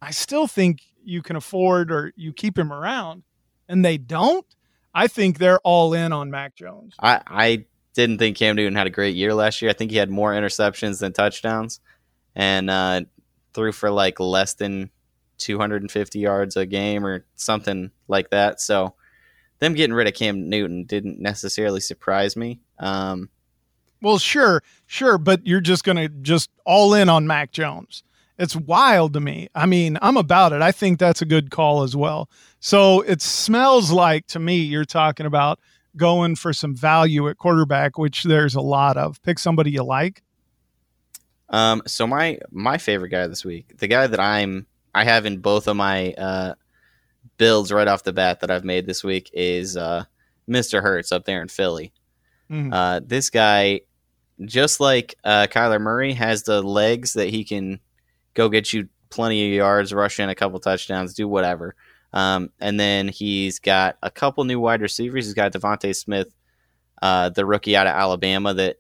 I 0.03 0.11
still 0.11 0.47
think 0.47 0.83
you 1.03 1.23
can 1.23 1.37
afford 1.37 1.91
or 1.91 2.13
you 2.17 2.35
keep 2.35 2.59
him 2.59 2.71
around 2.71 3.23
and 3.67 3.83
they 3.83 3.97
don't. 3.97 4.47
I 4.95 5.07
think 5.09 5.39
they're 5.39 5.61
all 5.61 5.95
in 5.95 6.13
on 6.13 6.31
Mac 6.31 6.55
Jones. 6.55 6.95
I 7.01 7.21
I 7.27 7.65
didn't 7.95 8.19
think 8.19 8.37
Cam 8.37 8.57
Newton 8.57 8.77
had 8.77 8.87
a 8.87 8.91
great 8.91 9.17
year 9.17 9.35
last 9.35 9.63
year. 9.63 9.71
I 9.71 9.75
think 9.75 9.91
he 9.91 9.97
had 9.97 10.11
more 10.11 10.33
interceptions 10.33 11.01
than 11.01 11.13
touchdowns, 11.13 11.81
and 12.37 12.71
uh, 12.71 13.03
threw 13.55 13.73
for 13.73 13.91
like 13.91 14.21
less 14.21 14.55
than 14.55 14.91
250 15.39 16.19
yards 16.19 16.57
a 16.57 16.67
game 16.67 17.05
or 17.05 17.25
something 17.35 17.91
like 18.07 18.31
that. 18.31 18.61
So 18.61 18.95
them 19.65 19.75
getting 19.75 19.95
rid 19.95 20.07
of 20.07 20.15
Cam 20.15 20.49
Newton 20.49 20.85
didn't 20.85 21.21
necessarily 21.21 21.81
surprise 21.81 22.37
me. 22.37 22.61
Um, 22.79 23.31
Well, 24.03 24.19
sure, 24.19 24.63
sure, 24.87 25.19
but 25.19 25.47
you're 25.47 25.61
just 25.61 25.85
going 25.85 25.97
to 25.97 26.09
just 26.09 26.51
all 26.65 26.95
in 26.95 27.09
on 27.09 27.27
Mac 27.27 27.51
Jones. 27.53 28.05
It's 28.39 28.57
wild 28.57 29.13
to 29.15 29.21
me. 29.21 29.49
I 29.55 29.67
mean, 29.67 29.97
I'm 30.03 30.17
about 30.17 30.53
it. 30.53 30.61
I 30.61 30.73
think 30.73 30.99
that's 30.99 31.23
a 31.23 31.27
good 31.27 31.51
call 31.51 31.83
as 31.83 31.95
well. 31.95 32.29
So 32.59 33.01
it 33.03 33.23
smells 33.23 33.93
like 33.93 34.27
to 34.29 34.39
me 34.39 34.57
you're 34.57 34.85
talking 34.85 35.27
about 35.27 35.61
going 35.97 36.35
for 36.35 36.53
some 36.53 36.75
value 36.75 37.29
at 37.29 37.39
quarterback, 37.39 37.97
which 37.97 38.25
there's 38.25 38.57
a 38.57 38.61
lot 38.61 38.97
of. 38.97 39.23
Pick 39.23 39.39
somebody 39.39 39.71
you 39.71 39.85
like. 39.85 40.23
Um, 41.49 41.83
so 41.87 42.07
my 42.07 42.39
my 42.51 42.79
favorite 42.79 43.11
guy 43.11 43.29
this 43.29 43.45
week, 43.45 43.79
the 43.79 43.87
guy 43.87 44.09
that 44.09 44.19
I'm 44.19 44.67
I 44.95 45.05
have 45.05 45.27
in 45.27 45.39
both 45.39 45.69
of 45.69 45.77
my 45.77 46.13
uh, 46.15 46.55
builds 47.37 47.73
right 47.73 47.89
off 47.89 48.05
the 48.05 48.13
bat 48.13 48.41
that 48.41 48.51
I've 48.51 48.65
made 48.65 48.87
this 48.87 49.03
week 49.05 49.31
is 49.33 49.77
uh, 49.77 50.05
Mr. 50.49 50.83
Hurts 50.83 51.13
up 51.13 51.25
there 51.25 51.43
in 51.43 51.49
Philly. 51.49 51.93
Mhm. 52.51 52.73
Uh, 52.73 53.01
this 53.05 53.31
guy, 53.31 53.81
just 54.45 54.81
like 54.81 55.15
uh, 55.25 55.47
Kyler 55.51 55.81
Murray, 55.81 56.13
has 56.13 56.43
the 56.43 56.63
legs 56.63 57.15
that 57.15 57.29
he 57.29 57.45
can 57.45 57.81
go 58.35 58.49
get 58.49 58.73
you 58.73 58.89
plenty 59.11 59.47
of 59.47 59.55
yards, 59.55 59.95
rush 59.95 60.21
in 60.21 60.29
a 60.29 60.35
couple 60.35 60.59
touchdowns, 60.61 61.15
do 61.15 61.29
whatever. 61.29 61.75
Um, 62.13 62.51
and 62.61 62.79
then 62.79 63.09
he's 63.09 63.59
got 63.59 63.97
a 64.03 64.11
couple 64.11 64.45
new 64.45 64.61
wide 64.61 64.83
receivers. 64.83 65.25
He's 65.25 65.35
got 65.35 65.53
DeVonta 65.53 65.95
Smith, 65.95 66.29
uh, 67.03 67.31
the 67.31 67.47
rookie 67.47 67.77
out 67.77 67.87
of 67.87 67.95
Alabama. 67.95 68.55
That 68.55 68.77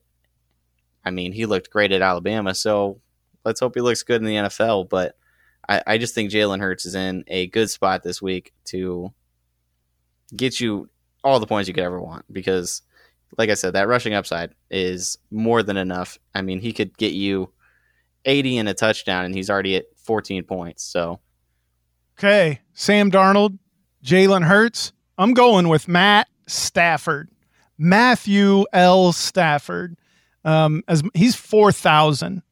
I 1.04 1.10
mean, 1.10 1.32
he 1.32 1.46
looked 1.46 1.70
great 1.70 1.92
at 1.92 2.02
Alabama. 2.02 2.54
So 2.54 3.00
let's 3.44 3.60
hope 3.60 3.74
he 3.74 3.80
looks 3.80 4.02
good 4.02 4.20
in 4.20 4.26
the 4.26 4.36
NFL. 4.36 4.88
But 4.88 5.16
I, 5.68 5.82
I 5.86 5.98
just 5.98 6.14
think 6.14 6.30
Jalen 6.30 6.60
Hurts 6.60 6.86
is 6.86 6.94
in 6.94 7.24
a 7.26 7.46
good 7.48 7.70
spot 7.70 8.02
this 8.02 8.20
week 8.20 8.52
to 8.66 9.12
get 10.34 10.60
you 10.60 10.88
all 11.22 11.40
the 11.40 11.46
points 11.46 11.68
you 11.68 11.74
could 11.74 11.84
ever 11.84 12.00
want 12.00 12.24
because 12.32 12.82
like 13.38 13.50
I 13.50 13.54
said, 13.54 13.72
that 13.72 13.88
rushing 13.88 14.14
upside 14.14 14.54
is 14.70 15.18
more 15.30 15.62
than 15.62 15.76
enough. 15.76 16.18
I 16.34 16.42
mean, 16.42 16.60
he 16.60 16.72
could 16.72 16.96
get 16.96 17.12
you 17.12 17.50
80 18.24 18.58
and 18.58 18.68
a 18.68 18.74
touchdown, 18.74 19.24
and 19.24 19.34
he's 19.34 19.50
already 19.50 19.76
at 19.76 19.86
14 19.96 20.44
points. 20.44 20.84
So, 20.84 21.20
Okay, 22.18 22.60
Sam 22.74 23.10
Darnold, 23.10 23.58
Jalen 24.04 24.44
Hurts. 24.44 24.92
I'm 25.18 25.34
going 25.34 25.68
with 25.68 25.88
Matt 25.88 26.28
Stafford, 26.46 27.28
Matthew 27.76 28.66
L. 28.72 29.12
Stafford. 29.12 29.96
Um, 30.44 30.84
as 30.86 31.02
he's 31.14 31.34
four 31.34 31.72
thousand 31.72 32.42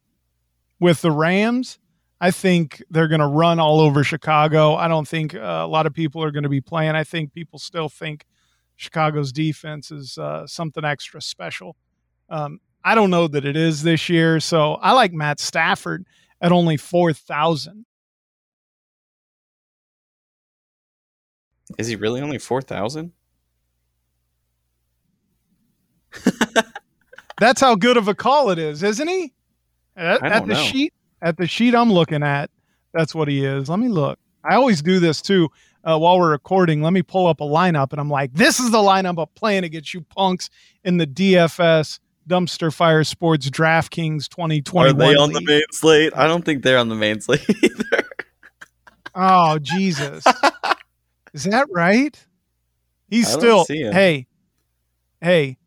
with 0.80 1.02
the 1.02 1.10
Rams. 1.10 1.78
I 2.22 2.30
think 2.30 2.82
they're 2.88 3.08
going 3.08 3.20
to 3.20 3.26
run 3.26 3.58
all 3.58 3.80
over 3.80 4.02
Chicago. 4.04 4.76
I 4.76 4.88
don't 4.88 5.06
think 5.06 5.34
uh, 5.34 5.38
a 5.38 5.66
lot 5.66 5.86
of 5.86 5.92
people 5.92 6.22
are 6.22 6.30
going 6.30 6.44
to 6.44 6.48
be 6.48 6.60
playing. 6.60 6.94
I 6.94 7.04
think 7.04 7.34
people 7.34 7.58
still 7.58 7.88
think 7.88 8.24
Chicago's 8.76 9.32
defense 9.32 9.90
is 9.90 10.16
uh, 10.16 10.46
something 10.46 10.84
extra 10.84 11.20
special. 11.20 11.76
Um, 12.30 12.60
I 12.84 12.94
don't 12.94 13.10
know 13.10 13.26
that 13.28 13.44
it 13.44 13.56
is 13.56 13.82
this 13.82 14.08
year, 14.08 14.40
so 14.40 14.74
I 14.74 14.92
like 14.92 15.12
Matt 15.12 15.40
Stafford 15.40 16.06
at 16.40 16.52
only 16.52 16.76
four 16.76 17.12
thousand. 17.12 17.84
is 21.78 21.86
he 21.88 21.96
really 21.96 22.20
only 22.20 22.38
4,000? 22.38 23.12
That's 27.38 27.60
how 27.60 27.74
good 27.74 27.96
of 27.96 28.08
a 28.08 28.14
call 28.14 28.50
it 28.50 28.58
is, 28.58 28.82
isn't 28.82 29.08
he? 29.08 29.32
At, 29.96 30.22
I 30.22 30.28
at 30.28 30.46
the 30.46 30.54
know. 30.54 30.62
sheet, 30.62 30.92
at 31.22 31.36
the 31.36 31.46
sheet 31.46 31.74
I'm 31.74 31.92
looking 31.92 32.22
at, 32.22 32.50
that's 32.92 33.14
what 33.14 33.28
he 33.28 33.44
is. 33.44 33.68
Let 33.68 33.78
me 33.78 33.88
look. 33.88 34.18
I 34.44 34.56
always 34.56 34.82
do 34.82 34.98
this 34.98 35.22
too. 35.22 35.48
Uh, 35.84 35.98
while 35.98 36.18
we're 36.18 36.30
recording, 36.30 36.82
let 36.82 36.92
me 36.92 37.02
pull 37.02 37.26
up 37.26 37.40
a 37.40 37.44
lineup, 37.44 37.92
and 37.92 38.00
I'm 38.00 38.10
like, 38.10 38.32
"This 38.34 38.60
is 38.60 38.70
the 38.70 38.78
lineup 38.78 39.20
I'm 39.20 39.26
playing 39.34 39.64
against 39.64 39.94
you 39.94 40.02
punks 40.02 40.48
in 40.84 40.96
the 40.96 41.06
DFS 41.06 41.98
Dumpster 42.28 42.72
Fire 42.72 43.02
Sports 43.02 43.50
DraftKings 43.50 44.28
2021." 44.28 44.86
Are 44.86 44.92
they 44.92 45.16
on 45.16 45.32
the 45.32 45.40
main 45.40 45.62
slate? 45.72 46.12
I 46.14 46.28
don't 46.28 46.44
think 46.44 46.62
they're 46.62 46.78
on 46.78 46.88
the 46.88 46.94
main 46.94 47.20
slate 47.20 47.44
either. 47.62 48.04
Oh 49.14 49.58
Jesus, 49.58 50.24
is 51.34 51.44
that 51.44 51.66
right? 51.72 52.26
He's 53.08 53.28
still. 53.28 53.64
Hey, 53.68 54.26
hey, 55.20 55.58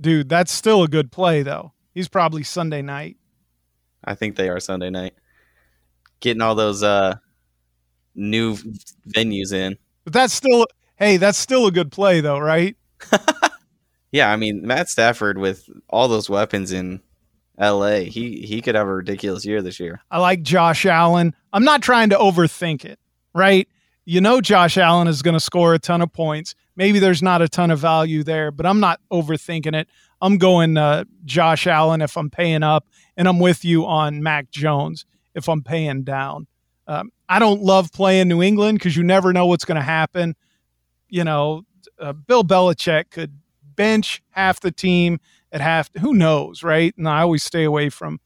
dude, 0.00 0.28
that's 0.28 0.52
still 0.52 0.84
a 0.84 0.88
good 0.88 1.10
play 1.10 1.42
though. 1.42 1.72
He's 1.92 2.08
probably 2.08 2.44
Sunday 2.44 2.82
night. 2.82 3.16
I 4.08 4.14
think 4.14 4.36
they 4.36 4.48
are 4.48 4.60
Sunday 4.60 4.90
night. 4.90 5.14
Getting 6.20 6.40
all 6.42 6.54
those 6.54 6.82
uh, 6.82 7.16
new 8.14 8.56
venues 9.08 9.52
in. 9.52 9.76
But 10.04 10.12
that's 10.12 10.34
still 10.34 10.66
hey, 10.96 11.16
that's 11.16 11.38
still 11.38 11.66
a 11.66 11.72
good 11.72 11.92
play 11.92 12.20
though, 12.20 12.38
right? 12.38 12.76
Yeah, 14.10 14.30
I 14.30 14.36
mean, 14.36 14.66
Matt 14.66 14.88
Stafford 14.88 15.38
with 15.38 15.68
all 15.88 16.08
those 16.08 16.30
weapons 16.30 16.72
in 16.72 17.00
LA, 17.58 18.00
he, 18.00 18.40
he 18.42 18.62
could 18.62 18.74
have 18.74 18.86
a 18.86 18.94
ridiculous 18.94 19.44
year 19.44 19.60
this 19.60 19.78
year. 19.78 20.00
I 20.10 20.18
like 20.18 20.42
Josh 20.42 20.86
Allen. 20.86 21.34
I'm 21.52 21.64
not 21.64 21.82
trying 21.82 22.10
to 22.10 22.16
overthink 22.16 22.84
it, 22.84 22.98
right? 23.34 23.68
You 24.08 24.22
know 24.22 24.40
Josh 24.40 24.78
Allen 24.78 25.06
is 25.06 25.20
going 25.20 25.34
to 25.34 25.40
score 25.40 25.74
a 25.74 25.78
ton 25.78 26.00
of 26.00 26.10
points. 26.14 26.54
Maybe 26.76 26.98
there's 26.98 27.22
not 27.22 27.42
a 27.42 27.48
ton 27.48 27.70
of 27.70 27.78
value 27.78 28.22
there, 28.22 28.50
but 28.50 28.64
I'm 28.64 28.80
not 28.80 29.00
overthinking 29.12 29.78
it. 29.78 29.86
I'm 30.22 30.38
going 30.38 30.78
uh, 30.78 31.04
Josh 31.26 31.66
Allen 31.66 32.00
if 32.00 32.16
I'm 32.16 32.30
paying 32.30 32.62
up, 32.62 32.86
and 33.18 33.28
I'm 33.28 33.38
with 33.38 33.66
you 33.66 33.84
on 33.84 34.22
Mac 34.22 34.50
Jones 34.50 35.04
if 35.34 35.46
I'm 35.46 35.62
paying 35.62 36.04
down. 36.04 36.46
Um, 36.86 37.10
I 37.28 37.38
don't 37.38 37.60
love 37.60 37.92
playing 37.92 38.28
New 38.28 38.40
England 38.40 38.78
because 38.78 38.96
you 38.96 39.02
never 39.02 39.34
know 39.34 39.44
what's 39.44 39.66
going 39.66 39.76
to 39.76 39.82
happen. 39.82 40.36
You 41.10 41.24
know, 41.24 41.66
uh, 42.00 42.14
Bill 42.14 42.44
Belichick 42.44 43.10
could 43.10 43.38
bench 43.62 44.22
half 44.30 44.58
the 44.60 44.70
team 44.70 45.20
at 45.52 45.60
half. 45.60 45.90
Who 46.00 46.14
knows, 46.14 46.62
right? 46.62 46.94
And 46.96 47.06
I 47.06 47.20
always 47.20 47.44
stay 47.44 47.64
away 47.64 47.90
from 47.90 48.20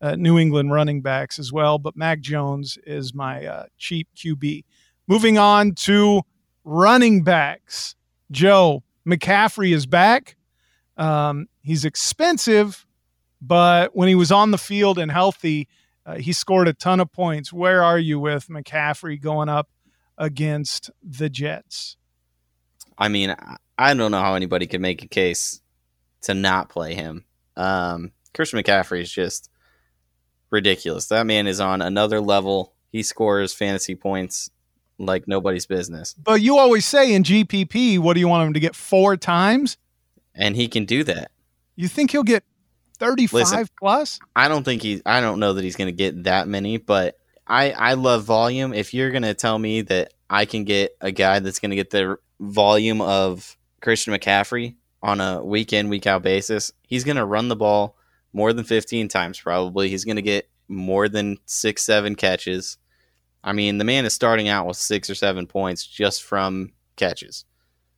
uh, 0.00 0.16
New 0.16 0.36
England 0.36 0.72
running 0.72 1.00
backs 1.00 1.38
as 1.38 1.52
well. 1.52 1.78
But 1.78 1.96
Mac 1.96 2.18
Jones 2.18 2.76
is 2.84 3.14
my 3.14 3.46
uh, 3.46 3.66
cheap 3.76 4.08
QB. 4.16 4.64
Moving 5.08 5.38
on 5.38 5.74
to 5.74 6.22
running 6.64 7.24
backs. 7.24 7.96
Joe 8.30 8.82
McCaffrey 9.06 9.72
is 9.72 9.86
back. 9.86 10.36
Um, 10.98 11.48
he's 11.62 11.84
expensive, 11.86 12.86
but 13.40 13.96
when 13.96 14.08
he 14.08 14.14
was 14.14 14.30
on 14.30 14.50
the 14.50 14.58
field 14.58 14.98
and 14.98 15.10
healthy, 15.10 15.66
uh, 16.04 16.16
he 16.16 16.32
scored 16.32 16.68
a 16.68 16.74
ton 16.74 17.00
of 17.00 17.10
points. 17.10 17.52
Where 17.52 17.82
are 17.82 17.98
you 17.98 18.20
with 18.20 18.48
McCaffrey 18.48 19.20
going 19.20 19.48
up 19.48 19.70
against 20.18 20.90
the 21.02 21.30
Jets? 21.30 21.96
I 22.98 23.08
mean, 23.08 23.34
I- 23.78 23.94
don't 23.94 24.10
know 24.10 24.20
how 24.20 24.34
anybody 24.34 24.66
could 24.66 24.80
make 24.80 25.02
a 25.02 25.08
case 25.08 25.62
to 26.22 26.34
not 26.34 26.68
play 26.68 26.94
him. 26.94 27.24
Um, 27.56 28.12
Christian 28.34 28.60
McCaffrey 28.60 29.00
is 29.00 29.10
just 29.10 29.50
ridiculous. 30.50 31.06
That 31.06 31.26
man 31.26 31.46
is 31.46 31.60
on 31.60 31.80
another 31.80 32.20
level. 32.20 32.74
He 32.90 33.02
scores 33.02 33.54
fantasy 33.54 33.94
points 33.94 34.50
like 34.98 35.28
nobody's 35.28 35.66
business, 35.66 36.14
But 36.14 36.40
you 36.42 36.58
always 36.58 36.84
say 36.84 37.12
in 37.14 37.22
GPP, 37.22 37.98
what 37.98 38.14
do 38.14 38.20
you 38.20 38.28
want 38.28 38.46
him 38.48 38.54
to 38.54 38.60
get 38.60 38.74
four 38.74 39.16
times? 39.16 39.76
and 40.34 40.54
he 40.54 40.68
can 40.68 40.84
do 40.84 41.02
that. 41.04 41.30
You 41.74 41.88
think 41.88 42.12
he'll 42.12 42.22
get 42.22 42.44
35 42.98 43.32
Listen. 43.32 43.66
plus? 43.78 44.18
I 44.36 44.46
don't 44.48 44.62
think 44.64 44.82
he. 44.82 45.02
I 45.06 45.20
don't 45.20 45.40
know 45.40 45.52
that 45.54 45.64
he's 45.64 45.76
going 45.76 45.88
to 45.88 45.92
get 45.92 46.24
that 46.24 46.46
many, 46.48 46.76
but 46.76 47.16
I 47.46 47.70
I 47.72 47.94
love 47.94 48.24
volume. 48.24 48.72
If 48.74 48.94
you're 48.94 49.10
going 49.10 49.22
to 49.22 49.34
tell 49.34 49.58
me 49.58 49.80
that 49.82 50.12
I 50.30 50.44
can 50.44 50.64
get 50.64 50.96
a 51.00 51.10
guy 51.12 51.38
that's 51.40 51.58
going 51.58 51.70
to 51.70 51.76
get 51.76 51.90
the 51.90 52.18
volume 52.40 53.00
of 53.00 53.56
Christian 53.80 54.14
McCaffrey 54.14 54.74
on 55.02 55.20
a 55.20 55.44
week 55.44 55.72
in 55.72 55.88
week 55.88 56.06
out 56.06 56.22
basis, 56.22 56.72
he's 56.86 57.04
going 57.04 57.16
to 57.16 57.24
run 57.24 57.48
the 57.48 57.56
ball 57.56 57.96
more 58.32 58.52
than 58.52 58.64
15 58.64 59.08
times 59.08 59.40
probably. 59.40 59.88
He's 59.88 60.04
going 60.04 60.16
to 60.16 60.22
get 60.22 60.48
more 60.68 61.08
than 61.08 61.38
six 61.46 61.84
seven 61.84 62.14
catches. 62.14 62.78
I 63.48 63.52
mean, 63.52 63.78
the 63.78 63.84
man 63.84 64.04
is 64.04 64.12
starting 64.12 64.48
out 64.48 64.66
with 64.66 64.76
six 64.76 65.08
or 65.08 65.14
seven 65.14 65.46
points 65.46 65.86
just 65.86 66.22
from 66.22 66.72
catches. 66.96 67.46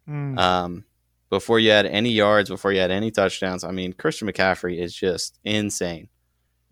Mm. 0.09 0.38
Um, 0.38 0.85
before 1.28 1.59
you 1.59 1.71
had 1.71 1.87
any 1.87 2.11
yards, 2.11 2.49
before 2.50 2.73
you 2.73 2.78
had 2.80 2.90
any 2.92 3.11
touchdowns, 3.11 3.64
I 3.64 3.73
mean, 3.73 3.92
Christian 3.92 4.28
McCaffrey 4.28 4.78
is 4.78 4.95
just 4.95 5.38
insane. 5.45 6.09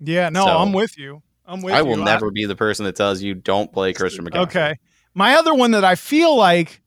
yeah, 0.01 0.29
no, 0.29 0.45
so- 0.45 0.59
I'm 0.59 0.73
with 0.73 0.97
you. 0.97 1.23
I'm 1.45 1.63
with 1.63 1.75
I 1.75 1.79
you. 1.79 1.87
will 1.87 1.97
never 1.97 2.31
be 2.31 2.45
the 2.45 2.55
person 2.55 2.85
that 2.85 2.95
tells 2.95 3.23
you 3.23 3.35
don't 3.35 3.73
play 3.73 3.93
Christian 3.95 4.25
McCaffrey. 4.25 4.43
Okay. 4.43 4.75
My 5.15 5.35
other 5.37 5.55
one 5.55 5.71
that 5.71 5.83
I 5.83 5.95
feel 5.95 6.37
like 6.37 6.83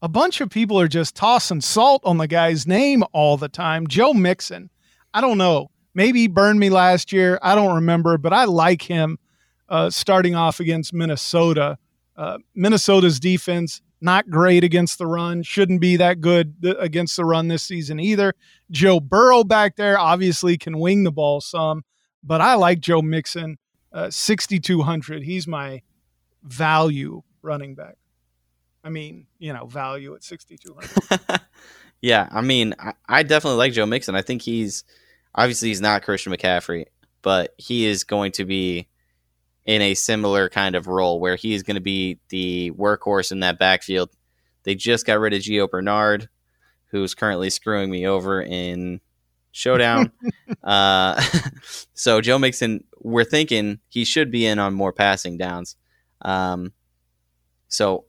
a 0.00 0.08
bunch 0.08 0.40
of 0.40 0.48
people 0.50 0.78
are 0.80 0.86
just 0.88 1.14
tossing 1.16 1.60
salt 1.60 2.00
on 2.04 2.16
the 2.18 2.28
guy's 2.28 2.66
name 2.66 3.02
all 3.12 3.36
the 3.36 3.48
time, 3.48 3.86
Joe 3.88 4.14
Mixon. 4.14 4.70
I 5.12 5.20
don't 5.20 5.36
know. 5.36 5.70
Maybe 5.94 6.20
he 6.20 6.28
burned 6.28 6.60
me 6.60 6.70
last 6.70 7.12
year. 7.12 7.38
I 7.42 7.54
don't 7.54 7.74
remember, 7.74 8.16
but 8.16 8.32
I 8.32 8.44
like 8.44 8.82
him 8.82 9.18
uh, 9.68 9.90
starting 9.90 10.34
off 10.34 10.60
against 10.60 10.92
Minnesota. 10.92 11.78
Uh, 12.16 12.38
Minnesota's 12.54 13.18
defense, 13.18 13.80
not 14.00 14.28
great 14.30 14.62
against 14.64 14.98
the 14.98 15.06
run, 15.06 15.42
shouldn't 15.42 15.80
be 15.80 15.96
that 15.96 16.20
good 16.20 16.62
th- 16.62 16.76
against 16.78 17.16
the 17.16 17.24
run 17.24 17.48
this 17.48 17.62
season 17.62 17.98
either. 17.98 18.34
Joe 18.70 19.00
Burrow 19.00 19.44
back 19.44 19.76
there 19.76 19.98
obviously 19.98 20.56
can 20.56 20.78
wing 20.78 21.04
the 21.04 21.12
ball 21.12 21.40
some, 21.40 21.84
but 22.22 22.40
I 22.40 22.54
like 22.54 22.80
Joe 22.80 23.02
Mixon. 23.02 23.58
Uh, 23.92 24.10
6,200. 24.10 25.22
He's 25.22 25.46
my 25.46 25.82
value 26.42 27.22
running 27.42 27.76
back. 27.76 27.96
I 28.82 28.90
mean, 28.90 29.26
you 29.38 29.52
know, 29.52 29.66
value 29.66 30.14
at 30.14 30.24
6,200. 30.24 31.40
yeah, 32.02 32.28
I 32.30 32.40
mean, 32.40 32.74
I, 32.78 32.92
I 33.08 33.22
definitely 33.22 33.58
like 33.58 33.72
Joe 33.72 33.86
Mixon. 33.86 34.14
I 34.14 34.22
think 34.22 34.42
he's 34.42 34.84
obviously 35.34 35.68
he's 35.68 35.80
not 35.80 36.02
Christian 36.02 36.32
McCaffrey, 36.32 36.86
but 37.22 37.54
he 37.56 37.86
is 37.86 38.04
going 38.04 38.32
to 38.32 38.44
be 38.44 38.88
in 39.66 39.80
a 39.80 39.94
similar 39.94 40.48
kind 40.48 40.74
of 40.74 40.86
role 40.86 41.20
where 41.20 41.36
he's 41.36 41.62
going 41.62 41.76
to 41.76 41.80
be 41.80 42.18
the 42.28 42.70
workhorse 42.72 43.32
in 43.32 43.40
that 43.40 43.58
backfield. 43.58 44.10
They 44.64 44.74
just 44.74 45.06
got 45.06 45.18
rid 45.20 45.32
of 45.32 45.40
Gio 45.40 45.70
Bernard, 45.70 46.28
who's 46.86 47.14
currently 47.14 47.50
screwing 47.50 47.90
me 47.90 48.06
over 48.06 48.42
in 48.42 49.00
Showdown. 49.52 50.12
uh, 50.64 51.22
so 51.94 52.20
Joe 52.20 52.38
Mixon, 52.38 52.84
we're 53.00 53.24
thinking 53.24 53.80
he 53.88 54.04
should 54.04 54.30
be 54.30 54.46
in 54.46 54.58
on 54.58 54.74
more 54.74 54.92
passing 54.92 55.38
downs. 55.38 55.76
Um, 56.22 56.72
so, 57.68 58.04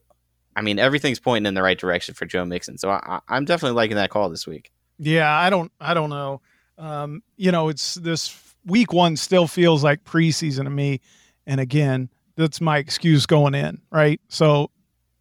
I 0.54 0.62
mean, 0.62 0.78
everything's 0.78 1.20
pointing 1.20 1.48
in 1.48 1.54
the 1.54 1.62
right 1.62 1.78
direction 1.78 2.14
for 2.14 2.26
Joe 2.26 2.44
Mixon. 2.44 2.78
So 2.78 2.90
I, 2.90 3.20
I'm 3.28 3.44
definitely 3.44 3.76
liking 3.76 3.96
that 3.96 4.10
call 4.10 4.28
this 4.28 4.46
week. 4.46 4.70
yeah, 4.98 5.30
I 5.30 5.50
don't, 5.50 5.72
I 5.80 5.94
don't 5.94 6.10
know. 6.10 6.40
Um, 6.78 7.22
you 7.36 7.50
know, 7.52 7.68
it's 7.68 7.94
this 7.94 8.38
week 8.66 8.92
one 8.92 9.16
still 9.16 9.46
feels 9.46 9.82
like 9.82 10.04
preseason 10.04 10.64
to 10.64 10.70
me. 10.70 11.00
And 11.46 11.60
again, 11.60 12.10
that's 12.36 12.60
my 12.60 12.78
excuse 12.78 13.26
going 13.26 13.54
in, 13.54 13.80
right? 13.90 14.20
So 14.28 14.70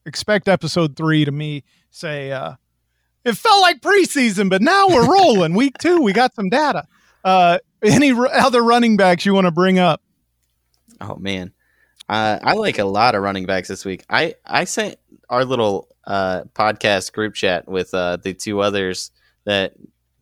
expect 0.05 0.47
episode 0.47 0.95
three 0.95 1.25
to 1.25 1.31
me 1.31 1.63
say, 1.89 2.31
uh, 2.31 2.53
it 3.23 3.35
felt 3.35 3.61
like 3.61 3.81
preseason, 3.81 4.49
but 4.49 4.61
now 4.61 4.87
we're 4.87 5.09
rolling. 5.09 5.53
week 5.55 5.77
two, 5.79 6.01
we 6.01 6.13
got 6.13 6.35
some 6.35 6.49
data. 6.49 6.85
Uh, 7.23 7.57
any 7.83 8.11
r- 8.11 8.29
other 8.31 8.63
running 8.63 8.97
backs 8.97 9.25
you 9.25 9.33
want 9.33 9.45
to 9.45 9.51
bring 9.51 9.79
up? 9.79 10.01
Oh 11.01 11.15
man, 11.15 11.51
uh, 12.07 12.39
I 12.41 12.53
like 12.53 12.77
a 12.77 12.85
lot 12.85 13.15
of 13.15 13.23
running 13.23 13.45
backs 13.45 13.67
this 13.67 13.83
week. 13.83 14.05
I 14.09 14.35
I 14.45 14.65
sent 14.65 14.97
our 15.29 15.43
little 15.43 15.89
uh, 16.05 16.43
podcast 16.53 17.13
group 17.13 17.33
chat 17.33 17.67
with 17.67 17.93
uh, 17.93 18.17
the 18.17 18.33
two 18.33 18.61
others 18.61 19.11
that 19.45 19.73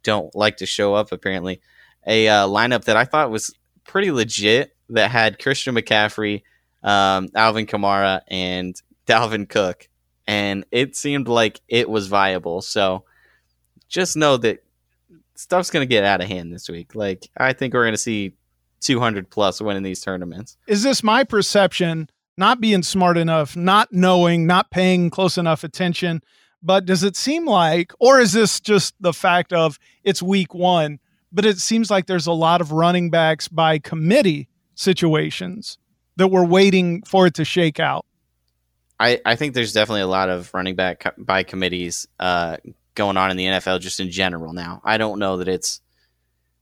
don't 0.03 0.33
like 0.33 0.57
to 0.57 0.65
show 0.65 0.95
up. 0.95 1.11
Apparently, 1.11 1.61
a 2.07 2.27
uh, 2.29 2.47
lineup 2.47 2.85
that 2.85 2.95
I 2.95 3.03
thought 3.03 3.29
was 3.31 3.53
pretty 3.85 4.11
legit 4.11 4.72
that 4.89 5.11
had 5.11 5.39
Christian 5.39 5.75
McCaffrey, 5.75 6.43
um, 6.83 7.29
Alvin 7.35 7.65
Kamara, 7.65 8.21
and 8.27 8.79
Dalvin 9.07 9.47
Cook, 9.47 9.87
and 10.27 10.65
it 10.71 10.95
seemed 10.95 11.27
like 11.27 11.61
it 11.67 11.89
was 11.89 12.07
viable. 12.07 12.61
So 12.61 13.03
just 13.87 14.15
know 14.15 14.37
that 14.37 14.63
stuff's 15.35 15.69
gonna 15.69 15.85
get 15.85 16.03
out 16.03 16.21
of 16.21 16.27
hand 16.27 16.53
this 16.53 16.69
week. 16.69 16.95
Like 16.95 17.29
I 17.37 17.53
think 17.53 17.73
we're 17.73 17.85
gonna 17.85 17.97
see 17.97 18.33
200 18.81 19.29
plus 19.29 19.61
winning 19.61 19.83
these 19.83 20.01
tournaments. 20.01 20.57
is 20.67 20.83
this 20.83 21.03
my 21.03 21.23
perception 21.23 22.09
not 22.37 22.59
being 22.59 22.83
smart 22.83 23.17
enough 23.17 23.55
not 23.55 23.87
knowing 23.93 24.45
not 24.45 24.71
paying 24.71 25.09
close 25.09 25.37
enough 25.37 25.63
attention 25.63 26.21
but 26.61 26.85
does 26.85 27.01
it 27.01 27.15
seem 27.15 27.45
like 27.45 27.93
or 27.99 28.19
is 28.19 28.33
this 28.33 28.59
just 28.59 28.93
the 28.99 29.13
fact 29.13 29.53
of 29.53 29.79
it's 30.03 30.21
week 30.21 30.53
one 30.53 30.99
but 31.31 31.45
it 31.45 31.59
seems 31.59 31.89
like 31.89 32.07
there's 32.07 32.27
a 32.27 32.31
lot 32.33 32.59
of 32.59 32.73
running 32.73 33.09
backs 33.09 33.47
by 33.47 33.79
committee 33.79 34.49
situations 34.75 35.77
that 36.15 36.27
we're 36.27 36.45
waiting 36.45 37.01
for 37.03 37.27
it 37.27 37.33
to 37.35 37.45
shake 37.45 37.79
out 37.79 38.05
I, 38.99 39.19
I 39.25 39.35
think 39.35 39.53
there's 39.53 39.73
definitely 39.73 40.01
a 40.01 40.07
lot 40.07 40.29
of 40.29 40.53
running 40.53 40.75
back 40.75 41.01
co- 41.01 41.11
by 41.17 41.43
committees 41.43 42.07
uh, 42.19 42.57
going 42.95 43.17
on 43.17 43.31
in 43.31 43.37
the 43.37 43.45
NFL 43.45 43.81
just 43.81 43.99
in 43.99 44.09
general 44.09 44.53
now. 44.53 44.81
I 44.83 44.97
don't 44.97 45.19
know 45.19 45.37
that 45.37 45.47
it's 45.49 45.81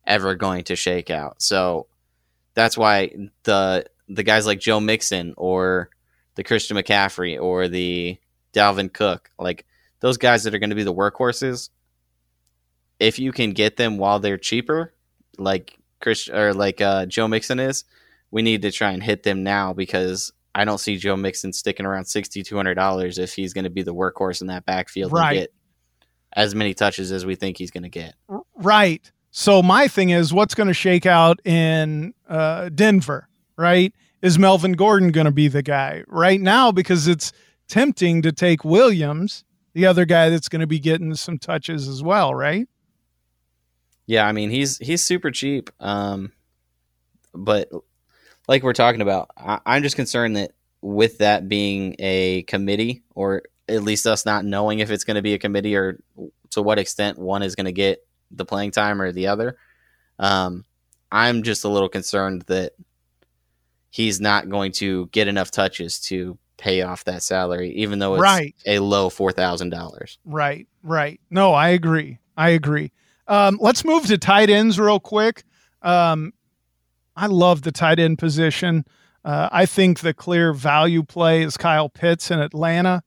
ever 0.07 0.33
going 0.35 0.63
to 0.65 0.75
shake 0.75 1.11
out. 1.11 1.41
So 1.41 1.87
that's 2.53 2.77
why 2.77 3.13
the 3.43 3.85
the 4.07 4.23
guys 4.23 4.45
like 4.45 4.59
Joe 4.59 4.79
Mixon 4.79 5.33
or 5.37 5.89
the 6.35 6.43
Christian 6.43 6.77
McCaffrey 6.77 7.39
or 7.39 7.67
the 7.67 8.17
Dalvin 8.53 8.91
Cook, 8.91 9.29
like 9.37 9.65
those 9.99 10.17
guys 10.17 10.43
that 10.43 10.55
are 10.55 10.59
going 10.59 10.71
to 10.71 10.75
be 10.75 10.83
the 10.83 10.93
workhorses, 10.93 11.69
if 12.99 13.19
you 13.19 13.31
can 13.31 13.51
get 13.51 13.77
them 13.77 13.97
while 13.99 14.19
they're 14.19 14.37
cheaper, 14.37 14.93
like 15.37 15.77
Chris 16.01 16.27
or 16.27 16.53
like 16.53 16.81
uh, 16.81 17.05
Joe 17.05 17.27
Mixon 17.27 17.59
is, 17.59 17.83
we 18.31 18.41
need 18.41 18.61
to 18.63 18.71
try 18.71 18.91
and 18.91 19.03
hit 19.03 19.23
them 19.23 19.43
now 19.43 19.73
because 19.73 20.31
I 20.55 20.65
don't 20.65 20.79
see 20.79 20.97
Joe 20.97 21.15
Mixon 21.15 21.53
sticking 21.53 21.85
around 21.85 22.05
sixty 22.05 22.43
two 22.43 22.55
hundred 22.55 22.75
dollars 22.75 23.17
if 23.17 23.33
he's 23.33 23.53
going 23.53 23.63
to 23.65 23.69
be 23.69 23.83
the 23.83 23.93
workhorse 23.93 24.41
in 24.41 24.47
that 24.47 24.65
backfield 24.65 25.11
Right. 25.11 25.29
and 25.31 25.39
get 25.41 25.53
as 26.33 26.55
many 26.55 26.73
touches 26.73 27.11
as 27.11 27.25
we 27.25 27.35
think 27.35 27.57
he's 27.57 27.71
going 27.71 27.83
to 27.83 27.89
get. 27.89 28.15
right 28.55 29.11
so 29.31 29.61
my 29.61 29.87
thing 29.87 30.09
is 30.11 30.33
what's 30.33 30.55
going 30.55 30.67
to 30.67 30.73
shake 30.73 31.05
out 31.05 31.39
in 31.45 32.13
uh, 32.29 32.69
denver 32.69 33.27
right 33.57 33.93
is 34.21 34.37
melvin 34.39 34.73
gordon 34.73 35.11
going 35.11 35.25
to 35.25 35.31
be 35.31 35.47
the 35.49 35.61
guy 35.61 36.03
right 36.07 36.39
now 36.41 36.71
because 36.71 37.07
it's 37.07 37.31
tempting 37.67 38.21
to 38.21 38.31
take 38.31 38.63
williams 38.65 39.43
the 39.73 39.85
other 39.85 40.03
guy 40.05 40.29
that's 40.29 40.47
going 40.49 40.59
to 40.61 40.67
be 40.67 40.79
getting 40.79 41.13
some 41.15 41.37
touches 41.37 41.87
as 41.87 42.01
well 42.03 42.33
right 42.35 42.67
Yeah, 44.05 44.25
I 44.27 44.31
mean 44.33 44.49
he's 44.49 44.77
he's 44.77 45.03
super 45.03 45.31
cheap, 45.31 45.69
um, 45.79 46.31
but 47.33 47.69
like 48.51 48.63
we're 48.63 48.73
talking 48.73 48.99
about, 48.99 49.29
I, 49.37 49.59
I'm 49.65 49.81
just 49.81 49.95
concerned 49.95 50.35
that 50.35 50.51
with 50.81 51.19
that 51.19 51.47
being 51.47 51.95
a 51.99 52.43
committee, 52.43 53.01
or 53.15 53.43
at 53.69 53.81
least 53.81 54.05
us 54.05 54.25
not 54.25 54.43
knowing 54.43 54.79
if 54.79 54.91
it's 54.91 55.05
going 55.05 55.15
to 55.15 55.21
be 55.21 55.33
a 55.33 55.39
committee 55.39 55.73
or 55.73 56.01
to 56.49 56.61
what 56.61 56.77
extent 56.77 57.17
one 57.17 57.43
is 57.43 57.55
going 57.55 57.65
to 57.65 57.71
get 57.71 58.05
the 58.29 58.43
playing 58.43 58.71
time 58.71 59.01
or 59.01 59.13
the 59.13 59.27
other, 59.27 59.55
um, 60.19 60.65
I'm 61.13 61.43
just 61.43 61.63
a 61.63 61.69
little 61.69 61.87
concerned 61.87 62.41
that 62.47 62.73
he's 63.89 64.19
not 64.19 64.49
going 64.49 64.73
to 64.73 65.07
get 65.13 65.29
enough 65.29 65.49
touches 65.49 66.01
to 66.01 66.37
pay 66.57 66.81
off 66.81 67.05
that 67.05 67.23
salary, 67.23 67.71
even 67.71 67.99
though 67.99 68.15
it's 68.15 68.21
Right. 68.21 68.53
a 68.65 68.79
low 68.79 69.09
four 69.09 69.31
thousand 69.31 69.69
dollars. 69.69 70.17
Right, 70.25 70.67
right. 70.83 71.21
No, 71.29 71.53
I 71.53 71.69
agree. 71.69 72.19
I 72.35 72.49
agree. 72.49 72.91
Um, 73.29 73.57
let's 73.61 73.85
move 73.85 74.07
to 74.07 74.17
tight 74.17 74.49
ends 74.49 74.77
real 74.77 74.99
quick. 74.99 75.43
Um, 75.81 76.33
I 77.21 77.27
love 77.27 77.61
the 77.61 77.71
tight 77.71 77.99
end 77.99 78.17
position. 78.17 78.83
Uh, 79.23 79.47
I 79.51 79.67
think 79.67 79.99
the 79.99 80.11
clear 80.11 80.53
value 80.53 81.03
play 81.03 81.43
is 81.43 81.55
Kyle 81.55 81.87
Pitts 81.87 82.31
in 82.31 82.39
Atlanta. 82.39 83.03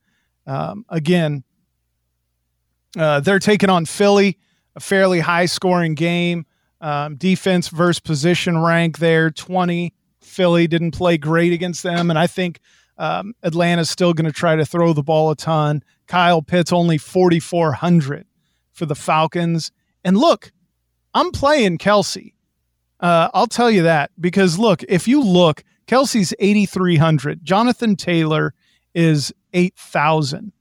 Um, 0.47 0.87
again, 0.89 1.43
uh, 2.97 3.19
they're 3.19 3.41
taking 3.41 3.71
on 3.71 3.87
Philly, 3.87 4.39
a 4.77 4.81
fairly 4.81 5.19
high 5.19 5.47
scoring 5.47 5.97
game. 5.97 6.47
Um, 6.81 7.17
defense 7.17 7.67
versus 7.69 7.99
position 7.99 8.57
rank 8.63 8.99
there, 8.99 9.33
20. 9.33 9.93
Philly 10.21 10.69
didn't 10.69 10.93
play 10.93 11.19
great 11.19 11.53
against 11.53 11.83
them. 11.83 12.09
And 12.09 12.17
I 12.17 12.29
think 12.29 12.61
um, 12.99 13.35
Atlanta's 13.43 13.91
still 13.91 14.13
going 14.13 14.27
to 14.27 14.33
try 14.33 14.55
to 14.55 14.65
throw 14.65 14.93
the 14.93 15.03
ball 15.03 15.33
a 15.33 15.37
ton. 15.37 15.83
Kyle 16.07 16.41
Pitts 16.41 16.73
only 16.73 16.99
4,400 16.99 18.27
for 18.75 18.87
the 18.87 18.95
Falcons. 18.95 19.73
And 20.05 20.17
look, 20.17 20.53
I'm 21.15 21.33
playing 21.33 21.79
Kelce. 21.79 22.34
Uh, 23.05 23.29
I'll 23.35 23.47
tell 23.47 23.71
you 23.71 23.83
that 23.83 24.13
because 24.19 24.59
look, 24.59 24.83
if 24.89 25.07
you 25.07 25.23
look, 25.23 25.63
Kelce's 25.87 26.33
8,300. 26.39 27.45
Jonathan 27.45 27.97
Taylor 27.97 28.55
is 28.95 29.31
8,000. 29.53 30.53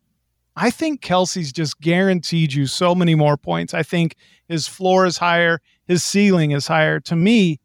I 0.58 0.70
think 0.70 1.02
Kelce's 1.02 1.54
just 1.54 1.80
guaranteed 1.80 2.52
you 2.52 2.68
so 2.68 2.94
many 2.94 3.16
more 3.16 3.38
points. 3.38 3.74
I 3.74 3.82
think 3.82 4.18
his 4.50 4.68
floor 4.68 5.06
is 5.06 5.18
higher, 5.18 5.62
his 5.88 6.04
ceiling 6.04 6.52
is 6.52 6.68
higher. 6.68 7.00
To 7.00 7.16
me, 7.16 7.62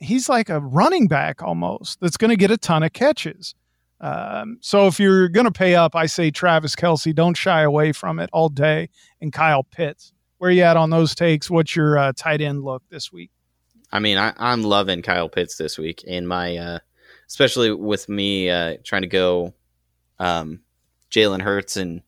he's 0.00 0.28
like 0.28 0.50
a 0.50 0.60
running 0.60 1.08
back 1.08 1.42
almost 1.42 1.98
that's 1.98 2.18
going 2.18 2.28
to 2.28 2.36
get 2.36 2.50
a 2.50 2.58
ton 2.58 2.82
of 2.82 2.92
catches. 2.92 3.54
Um, 4.02 4.58
so 4.60 4.86
if 4.86 5.00
you're 5.00 5.30
going 5.30 5.46
to 5.46 5.50
pay 5.50 5.76
up, 5.76 5.96
I 5.96 6.04
say 6.04 6.30
Travis 6.30 6.76
Kelce. 6.76 7.14
Don't 7.14 7.38
shy 7.38 7.62
away 7.62 7.92
from 7.92 8.20
it 8.20 8.28
all 8.34 8.50
day. 8.50 8.90
And 9.22 9.32
Kyle 9.32 9.64
Pitts. 9.64 10.12
Where 10.36 10.50
you 10.50 10.62
at 10.62 10.76
on 10.76 10.90
those 10.90 11.14
takes? 11.14 11.48
What's 11.48 11.74
your 11.74 11.96
uh, 11.98 12.12
tight 12.14 12.42
end 12.42 12.62
look 12.62 12.82
this 12.90 13.10
week? 13.10 13.30
I 13.90 14.00
mean, 14.00 14.18
I, 14.18 14.32
I'm 14.36 14.62
loving 14.62 15.02
Kyle 15.02 15.28
Pitts 15.28 15.56
this 15.56 15.78
week 15.78 16.04
in 16.04 16.26
my 16.26 16.56
uh, 16.56 16.78
especially 17.28 17.72
with 17.72 18.08
me 18.08 18.50
uh, 18.50 18.78
trying 18.82 19.02
to 19.02 19.08
go 19.08 19.54
um, 20.18 20.60
Jalen 21.10 21.42
Hurts 21.42 21.76
and 21.76 22.02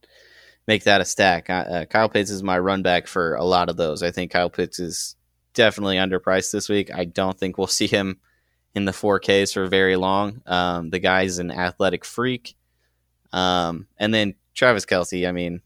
make 0.66 0.84
that 0.84 1.00
a 1.00 1.04
stack. 1.04 1.48
Uh, 1.50 1.84
Kyle 1.84 2.08
Pitts 2.08 2.30
is 2.30 2.42
my 2.42 2.58
run 2.58 2.82
back 2.82 3.06
for 3.06 3.34
a 3.34 3.44
lot 3.44 3.68
of 3.68 3.76
those. 3.76 4.02
I 4.02 4.10
think 4.10 4.32
Kyle 4.32 4.50
Pitts 4.50 4.78
is 4.78 5.16
definitely 5.54 5.96
underpriced 5.96 6.52
this 6.52 6.68
week. 6.68 6.90
I 6.92 7.04
don't 7.04 7.38
think 7.38 7.58
we'll 7.58 7.66
see 7.68 7.86
him 7.86 8.18
in 8.74 8.84
the 8.84 8.92
4Ks 8.92 9.52
for 9.52 9.66
very 9.66 9.96
long. 9.96 10.42
Um, 10.46 10.90
the 10.90 10.98
guy's 10.98 11.38
an 11.38 11.50
athletic 11.50 12.04
freak. 12.04 12.56
Um, 13.32 13.86
and 13.98 14.14
then 14.14 14.34
Travis 14.54 14.86
Kelce, 14.86 15.28
I 15.28 15.32
mean, 15.32 15.60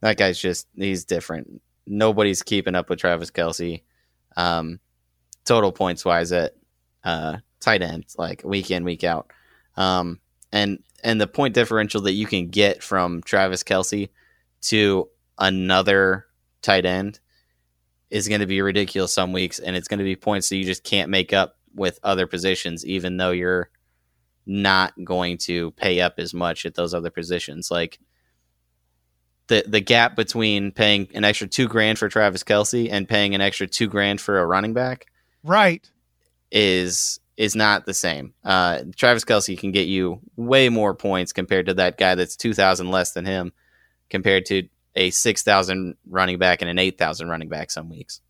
that 0.00 0.16
guy's 0.16 0.38
just, 0.38 0.66
he's 0.74 1.04
different. 1.04 1.62
Nobody's 1.86 2.42
keeping 2.42 2.74
up 2.74 2.90
with 2.90 2.98
Travis 2.98 3.30
Kelce. 3.30 3.82
Um, 4.36 4.80
total 5.46 5.72
points 5.72 6.04
wise 6.04 6.32
at 6.32 6.54
uh, 7.04 7.38
tight 7.60 7.82
end, 7.82 8.04
like 8.18 8.42
week 8.44 8.70
in, 8.70 8.84
week 8.84 9.04
out. 9.04 9.30
Um, 9.76 10.20
and 10.52 10.82
and 11.02 11.20
the 11.20 11.26
point 11.26 11.54
differential 11.54 12.02
that 12.02 12.12
you 12.12 12.26
can 12.26 12.48
get 12.48 12.82
from 12.82 13.22
Travis 13.22 13.62
Kelce 13.62 14.10
to 14.62 15.08
another 15.38 16.26
tight 16.62 16.84
end 16.84 17.20
is 18.10 18.28
going 18.28 18.40
to 18.40 18.46
be 18.46 18.60
ridiculous 18.60 19.12
some 19.12 19.32
weeks, 19.32 19.58
and 19.58 19.76
it's 19.76 19.88
going 19.88 19.98
to 19.98 20.04
be 20.04 20.16
points 20.16 20.48
that 20.48 20.56
you 20.56 20.64
just 20.64 20.84
can't 20.84 21.10
make 21.10 21.32
up 21.32 21.56
with 21.74 21.98
other 22.02 22.26
positions, 22.26 22.84
even 22.84 23.16
though 23.16 23.30
you're 23.30 23.70
not 24.46 24.92
going 25.04 25.36
to 25.36 25.72
pay 25.72 26.00
up 26.00 26.14
as 26.18 26.32
much 26.32 26.64
at 26.64 26.74
those 26.74 26.94
other 26.94 27.10
positions. 27.10 27.70
Like 27.70 27.98
the 29.48 29.64
the 29.66 29.80
gap 29.80 30.16
between 30.16 30.72
paying 30.72 31.08
an 31.14 31.24
extra 31.24 31.46
two 31.46 31.68
grand 31.68 31.98
for 31.98 32.08
Travis 32.08 32.44
Kelce 32.44 32.88
and 32.90 33.08
paying 33.08 33.34
an 33.34 33.40
extra 33.40 33.66
two 33.66 33.88
grand 33.88 34.20
for 34.20 34.38
a 34.38 34.46
running 34.46 34.72
back, 34.72 35.06
right, 35.46 35.88
is 36.50 37.20
is 37.36 37.54
not 37.54 37.84
the 37.86 37.94
same. 37.94 38.32
Uh, 38.44 38.80
Travis 38.96 39.24
Kelce 39.24 39.58
can 39.58 39.72
get 39.72 39.86
you 39.86 40.20
way 40.36 40.68
more 40.68 40.94
points 40.94 41.32
compared 41.32 41.66
to 41.66 41.74
that 41.74 41.98
guy 41.98 42.14
that's 42.14 42.36
two 42.36 42.54
thousand 42.54 42.90
less 42.90 43.12
than 43.12 43.24
him, 43.24 43.52
compared 44.10 44.46
to 44.46 44.68
a 44.94 45.10
six 45.10 45.42
thousand 45.42 45.96
running 46.08 46.38
back 46.38 46.62
and 46.62 46.70
an 46.70 46.78
eight 46.78 46.98
thousand 46.98 47.28
running 47.28 47.48
back 47.48 47.70
some 47.70 47.88
weeks. 47.88 48.20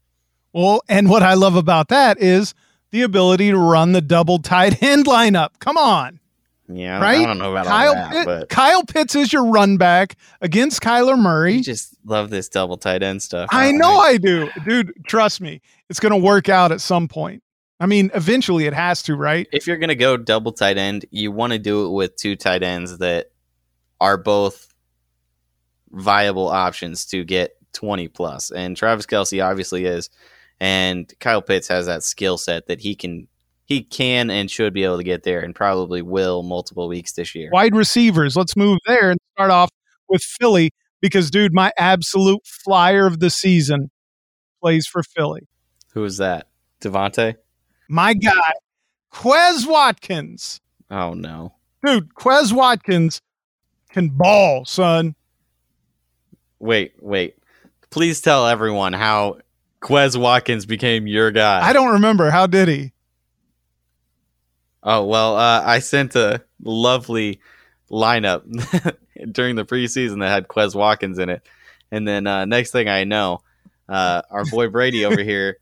Well, 0.52 0.82
and 0.88 1.10
what 1.10 1.22
I 1.22 1.34
love 1.34 1.54
about 1.56 1.88
that 1.88 2.20
is 2.20 2.54
the 2.90 3.02
ability 3.02 3.50
to 3.50 3.58
run 3.58 3.92
the 3.92 4.00
double 4.00 4.38
tight 4.38 4.82
end 4.82 5.06
lineup. 5.06 5.58
Come 5.58 5.76
on. 5.76 6.20
Yeah, 6.68 7.00
right? 7.00 7.20
I 7.20 7.26
don't 7.26 7.38
know 7.38 7.52
about 7.52 7.66
Kyle 7.66 7.88
all 7.88 7.94
that, 7.94 8.12
Pitt- 8.12 8.26
but 8.26 8.48
Kyle 8.48 8.82
Pitts 8.84 9.14
is 9.14 9.32
your 9.32 9.46
run 9.46 9.76
back 9.76 10.16
against 10.40 10.80
Kyler 10.80 11.18
Murray. 11.18 11.54
you 11.54 11.62
just 11.62 11.96
love 12.04 12.30
this 12.30 12.48
double 12.48 12.76
tight 12.76 13.02
end 13.02 13.22
stuff. 13.22 13.48
I 13.52 13.70
know 13.72 13.98
I 13.98 14.16
do. 14.16 14.50
Dude, 14.64 14.92
trust 15.06 15.40
me. 15.40 15.60
It's 15.88 16.00
going 16.00 16.12
to 16.12 16.18
work 16.18 16.48
out 16.48 16.72
at 16.72 16.80
some 16.80 17.06
point. 17.06 17.42
I 17.78 17.86
mean, 17.86 18.10
eventually 18.14 18.64
it 18.64 18.72
has 18.72 19.02
to, 19.04 19.14
right? 19.14 19.46
if 19.52 19.66
you're 19.66 19.76
gonna 19.76 19.94
go 19.94 20.16
double 20.16 20.52
tight 20.52 20.78
end, 20.78 21.04
you 21.10 21.30
want 21.30 21.52
to 21.52 21.58
do 21.58 21.84
it 21.84 21.90
with 21.90 22.16
two 22.16 22.34
tight 22.34 22.62
ends 22.62 22.98
that 22.98 23.26
are 24.00 24.16
both 24.16 24.72
viable 25.90 26.48
options 26.48 27.04
to 27.06 27.22
get 27.24 27.52
20 27.74 28.08
plus. 28.08 28.50
And 28.50 28.76
Travis 28.76 29.04
Kelce 29.06 29.44
obviously 29.44 29.84
is, 29.84 30.08
and 30.58 31.12
Kyle 31.20 31.42
Pitts 31.42 31.68
has 31.68 31.84
that 31.86 32.02
skill 32.02 32.38
set 32.38 32.66
that 32.68 32.80
he 32.80 32.94
can 32.94 33.28
he 33.66 33.82
can 33.82 34.30
and 34.30 34.50
should 34.50 34.72
be 34.72 34.84
able 34.84 34.96
to 34.96 35.04
get 35.04 35.24
there, 35.24 35.40
and 35.40 35.54
probably 35.54 36.00
will 36.00 36.42
multiple 36.42 36.88
weeks 36.88 37.12
this 37.12 37.34
year. 37.34 37.50
Wide 37.52 37.74
receivers. 37.74 38.36
Let's 38.36 38.56
move 38.56 38.78
there 38.86 39.10
and 39.10 39.18
start 39.34 39.50
off 39.50 39.70
with 40.08 40.22
Philly 40.22 40.70
because, 41.00 41.30
dude, 41.30 41.52
my 41.52 41.72
absolute 41.76 42.40
flyer 42.46 43.06
of 43.06 43.20
the 43.20 43.28
season 43.28 43.90
plays 44.62 44.86
for 44.86 45.02
Philly. 45.02 45.48
Who 45.92 46.04
is 46.04 46.16
that? 46.18 46.46
DeVonta? 46.80 47.34
My 47.88 48.14
guy, 48.14 48.52
Quez 49.12 49.66
Watkins. 49.66 50.60
Oh 50.90 51.14
no. 51.14 51.54
Dude, 51.84 52.14
Quez 52.14 52.52
Watkins 52.52 53.20
can 53.90 54.08
ball, 54.08 54.64
son. 54.64 55.14
Wait, 56.58 56.94
wait. 57.00 57.36
Please 57.90 58.20
tell 58.20 58.46
everyone 58.46 58.92
how 58.92 59.38
Quez 59.80 60.16
Watkins 60.16 60.66
became 60.66 61.06
your 61.06 61.30
guy. 61.30 61.66
I 61.66 61.72
don't 61.72 61.92
remember. 61.92 62.30
How 62.30 62.46
did 62.46 62.68
he? 62.68 62.92
Oh 64.88 65.04
well, 65.04 65.36
uh, 65.36 65.62
I 65.64 65.80
sent 65.80 66.14
a 66.14 66.42
lovely 66.62 67.40
lineup 67.90 68.42
during 69.32 69.56
the 69.56 69.64
preseason 69.64 70.20
that 70.20 70.28
had 70.30 70.46
Quez 70.46 70.76
Watkins 70.76 71.18
in 71.18 71.28
it, 71.28 71.42
and 71.90 72.06
then 72.06 72.26
uh, 72.28 72.44
next 72.44 72.70
thing 72.70 72.88
I 72.88 73.02
know, 73.02 73.40
uh, 73.88 74.22
our 74.30 74.44
boy 74.44 74.68
Brady 74.68 75.04
over 75.04 75.20
here 75.24 75.58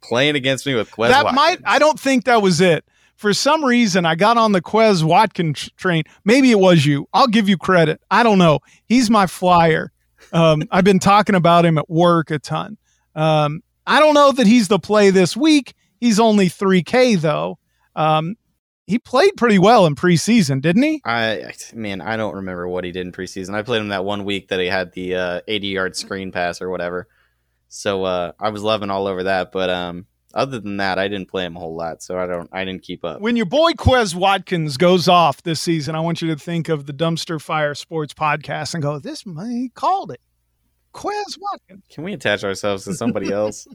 playing 0.00 0.34
against 0.34 0.66
me 0.66 0.74
with 0.74 0.90
Quez. 0.90 1.10
that 1.10 1.24
Watkins. 1.24 1.36
might 1.36 1.60
I 1.64 1.78
don't 1.78 2.00
think 2.00 2.24
that 2.24 2.42
was 2.42 2.60
it. 2.60 2.84
For 3.14 3.32
some 3.32 3.64
reason, 3.64 4.06
I 4.06 4.14
got 4.16 4.36
on 4.36 4.52
the 4.52 4.62
Quez 4.62 5.02
Watkins 5.04 5.70
train. 5.76 6.02
Maybe 6.24 6.50
it 6.50 6.58
was 6.58 6.84
you. 6.84 7.08
I'll 7.12 7.26
give 7.26 7.48
you 7.48 7.56
credit. 7.58 8.00
I 8.10 8.22
don't 8.22 8.38
know. 8.38 8.60
He's 8.86 9.08
my 9.10 9.26
flyer. 9.26 9.92
Um, 10.32 10.62
I've 10.70 10.84
been 10.84 10.98
talking 11.00 11.34
about 11.34 11.64
him 11.64 11.78
at 11.78 11.88
work 11.88 12.30
a 12.30 12.38
ton. 12.38 12.76
Um, 13.14 13.62
I 13.86 13.98
don't 14.00 14.14
know 14.14 14.30
that 14.32 14.46
he's 14.46 14.68
the 14.68 14.78
play 14.78 15.10
this 15.10 15.36
week. 15.36 15.74
He's 16.00 16.20
only 16.20 16.48
3K 16.48 17.20
though. 17.20 17.58
Um, 17.96 18.36
he 18.88 18.98
played 18.98 19.36
pretty 19.36 19.58
well 19.58 19.84
in 19.84 19.94
preseason, 19.94 20.62
didn't 20.62 20.82
he? 20.82 21.02
I 21.04 21.52
man, 21.74 22.00
I 22.00 22.16
don't 22.16 22.36
remember 22.36 22.66
what 22.66 22.84
he 22.84 22.90
did 22.90 23.06
in 23.06 23.12
preseason. 23.12 23.54
I 23.54 23.62
played 23.62 23.82
him 23.82 23.88
that 23.88 24.04
one 24.04 24.24
week 24.24 24.48
that 24.48 24.58
he 24.60 24.66
had 24.66 24.92
the 24.92 25.14
uh, 25.14 25.40
80 25.46 25.66
yard 25.68 25.96
screen 25.96 26.32
pass 26.32 26.62
or 26.62 26.70
whatever. 26.70 27.06
So 27.68 28.04
uh, 28.04 28.32
I 28.40 28.48
was 28.48 28.62
loving 28.62 28.88
all 28.90 29.06
over 29.06 29.24
that. 29.24 29.52
But 29.52 29.68
um, 29.68 30.06
other 30.32 30.58
than 30.58 30.78
that, 30.78 30.98
I 30.98 31.06
didn't 31.08 31.28
play 31.28 31.44
him 31.44 31.54
a 31.54 31.60
whole 31.60 31.76
lot, 31.76 32.02
so 32.02 32.18
I 32.18 32.26
don't. 32.26 32.48
I 32.50 32.64
didn't 32.64 32.82
keep 32.82 33.04
up. 33.04 33.20
When 33.20 33.36
your 33.36 33.46
boy 33.46 33.72
Quez 33.72 34.14
Watkins 34.14 34.78
goes 34.78 35.06
off 35.06 35.42
this 35.42 35.60
season, 35.60 35.94
I 35.94 36.00
want 36.00 36.22
you 36.22 36.28
to 36.28 36.36
think 36.36 36.70
of 36.70 36.86
the 36.86 36.94
Dumpster 36.94 37.40
Fire 37.40 37.74
Sports 37.74 38.14
podcast 38.14 38.72
and 38.72 38.82
go, 38.82 38.98
"This 38.98 39.22
he 39.22 39.70
called 39.74 40.12
it." 40.12 40.20
Quez 40.94 41.38
Watkins. 41.38 41.84
Can 41.90 42.04
we 42.04 42.14
attach 42.14 42.42
ourselves 42.42 42.84
to 42.84 42.94
somebody 42.94 43.30
else? 43.32 43.68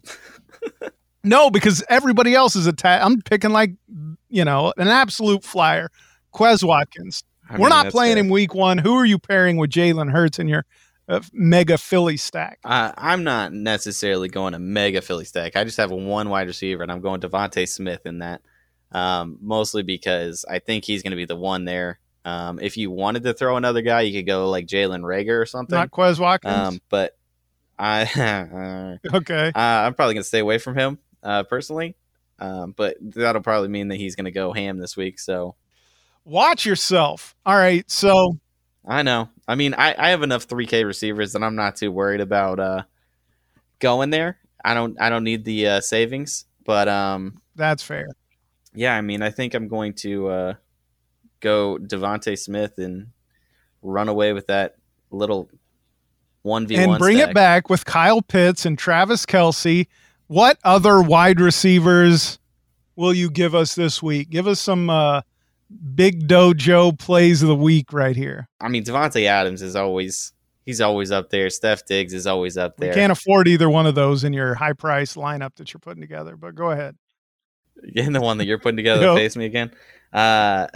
No, 1.23 1.49
because 1.49 1.83
everybody 1.87 2.35
else 2.35 2.55
is 2.55 2.67
attacked. 2.67 3.05
I'm 3.05 3.21
picking 3.21 3.51
like 3.51 3.71
you 4.33 4.43
know 4.43 4.73
an 4.77 4.87
absolute 4.87 5.43
flyer, 5.43 5.89
Quez 6.33 6.63
Watkins. 6.63 7.23
I 7.49 7.57
We're 7.57 7.69
not 7.69 7.91
playing 7.91 8.15
fair. 8.15 8.23
him 8.23 8.29
week 8.29 8.53
one. 8.53 8.79
Who 8.79 8.95
are 8.95 9.05
you 9.05 9.19
pairing 9.19 9.57
with 9.57 9.69
Jalen 9.69 10.11
Hurts 10.11 10.39
in 10.39 10.47
your 10.47 10.65
uh, 11.07 11.21
mega 11.31 11.77
Philly 11.77 12.17
stack? 12.17 12.59
Uh, 12.63 12.91
I'm 12.97 13.23
not 13.23 13.53
necessarily 13.53 14.29
going 14.29 14.53
a 14.53 14.59
mega 14.59 15.01
Philly 15.01 15.25
stack. 15.25 15.55
I 15.55 15.63
just 15.63 15.77
have 15.77 15.91
one 15.91 16.29
wide 16.29 16.47
receiver, 16.47 16.81
and 16.81 16.91
I'm 16.91 17.01
going 17.01 17.21
DeVonta 17.21 17.67
Smith 17.67 18.05
in 18.05 18.19
that. 18.19 18.41
Um, 18.91 19.37
mostly 19.41 19.83
because 19.83 20.45
I 20.49 20.59
think 20.59 20.85
he's 20.85 21.03
going 21.03 21.11
to 21.11 21.17
be 21.17 21.25
the 21.25 21.35
one 21.35 21.65
there. 21.65 21.99
Um, 22.25 22.59
if 22.59 22.77
you 22.77 22.89
wanted 22.91 23.23
to 23.23 23.33
throw 23.33 23.57
another 23.57 23.81
guy, 23.81 24.01
you 24.01 24.17
could 24.19 24.27
go 24.27 24.49
like 24.49 24.65
Jalen 24.65 25.01
Reagor 25.01 25.41
or 25.41 25.45
something. 25.45 25.75
Not 25.75 25.91
Quez 25.91 26.19
Watkins. 26.19 26.53
Um, 26.53 26.79
but 26.89 27.17
I, 27.77 28.99
uh, 29.11 29.15
okay. 29.17 29.51
I'm 29.53 29.93
probably 29.93 30.13
going 30.15 30.23
to 30.23 30.27
stay 30.27 30.39
away 30.39 30.57
from 30.57 30.75
him 30.75 30.99
uh, 31.21 31.43
personally. 31.43 31.95
Um, 32.39 32.73
but 32.75 32.97
that'll 32.99 33.41
probably 33.41 33.69
mean 33.69 33.87
that 33.89 33.97
he's 33.97 34.15
going 34.15 34.25
to 34.25 34.31
go 34.31 34.53
ham 34.53 34.77
this 34.77 34.97
week. 34.97 35.19
So 35.19 35.55
Watch 36.25 36.65
yourself. 36.65 37.35
All 37.45 37.55
right. 37.55 37.89
So 37.89 38.37
I 38.87 39.03
know. 39.03 39.29
I 39.47 39.55
mean, 39.55 39.73
I, 39.73 39.95
I 39.97 40.09
have 40.09 40.23
enough 40.23 40.47
3K 40.47 40.85
receivers 40.85 41.33
that 41.33 41.43
I'm 41.43 41.55
not 41.55 41.75
too 41.75 41.91
worried 41.91 42.21
about 42.21 42.59
uh, 42.59 42.83
going 43.79 44.09
there. 44.09 44.39
I 44.63 44.73
don't 44.73 44.99
I 45.01 45.09
don't 45.09 45.25
need 45.25 45.43
the 45.43 45.67
uh, 45.67 45.81
savings, 45.81 46.45
but 46.63 46.87
um, 46.87 47.41
that's 47.55 47.83
fair. 47.83 48.07
yeah, 48.73 48.95
I 48.95 49.01
mean, 49.01 49.21
I 49.21 49.29
think 49.29 49.53
I'm 49.53 49.67
going 49.67 49.93
to 49.95 50.27
uh, 50.29 50.53
go 51.41 51.77
DeVonta 51.77 52.39
Smith 52.39 52.77
and 52.77 53.07
run 53.81 54.07
away 54.07 54.31
with 54.31 54.47
that 54.47 54.75
little 55.11 55.49
one 56.43 56.65
v 56.65 56.75
one 56.75 56.89
and 56.91 56.97
bring 56.97 57.17
it 57.17 57.33
back 57.33 57.69
with 57.69 57.83
Kyle 57.83 58.21
Pitts 58.21 58.65
and 58.65 58.79
Travis 58.79 59.25
Kelce. 59.25 59.87
What 60.27 60.57
other 60.63 61.01
wide 61.01 61.39
receivers 61.39 62.39
will 62.95 63.13
you 63.13 63.29
give 63.29 63.55
us 63.55 63.75
this 63.75 64.01
week? 64.01 64.29
Give 64.29 64.47
us 64.47 64.59
some 64.59 64.89
uh, 64.89 65.21
big 65.95 66.27
dojo 66.27 66.97
plays 66.97 67.41
of 67.41 67.49
the 67.49 67.55
week 67.55 67.91
right 67.93 68.15
here. 68.15 68.47
I 68.61 68.69
mean, 68.69 68.83
Davante 68.83 69.25
Adams 69.25 69.61
is 69.61 69.75
always 69.75 70.31
he's 70.65 70.81
always 70.81 71.11
up 71.11 71.29
there. 71.29 71.49
Steph 71.49 71.85
Diggs 71.85 72.13
is 72.13 72.25
always 72.27 72.57
up 72.57 72.77
there. 72.77 72.93
can't 72.93 73.11
afford 73.11 73.47
either 73.47 73.69
one 73.69 73.85
of 73.85 73.95
those 73.95 74.23
in 74.23 74.33
your 74.33 74.55
high 74.55 74.73
price 74.73 75.15
lineup 75.15 75.55
that 75.55 75.73
you're 75.73 75.79
putting 75.79 76.01
together, 76.01 76.35
but 76.35 76.55
go 76.55 76.71
ahead. 76.71 76.95
and 77.95 78.15
the 78.15 78.21
one 78.21 78.37
that 78.37 78.45
you're 78.45 78.59
putting 78.59 78.77
together 78.77 79.01
Yep. 79.07 79.15
face 79.17 79.35
me 79.35 79.45
again. 79.45 79.71
Uh, 80.11 80.67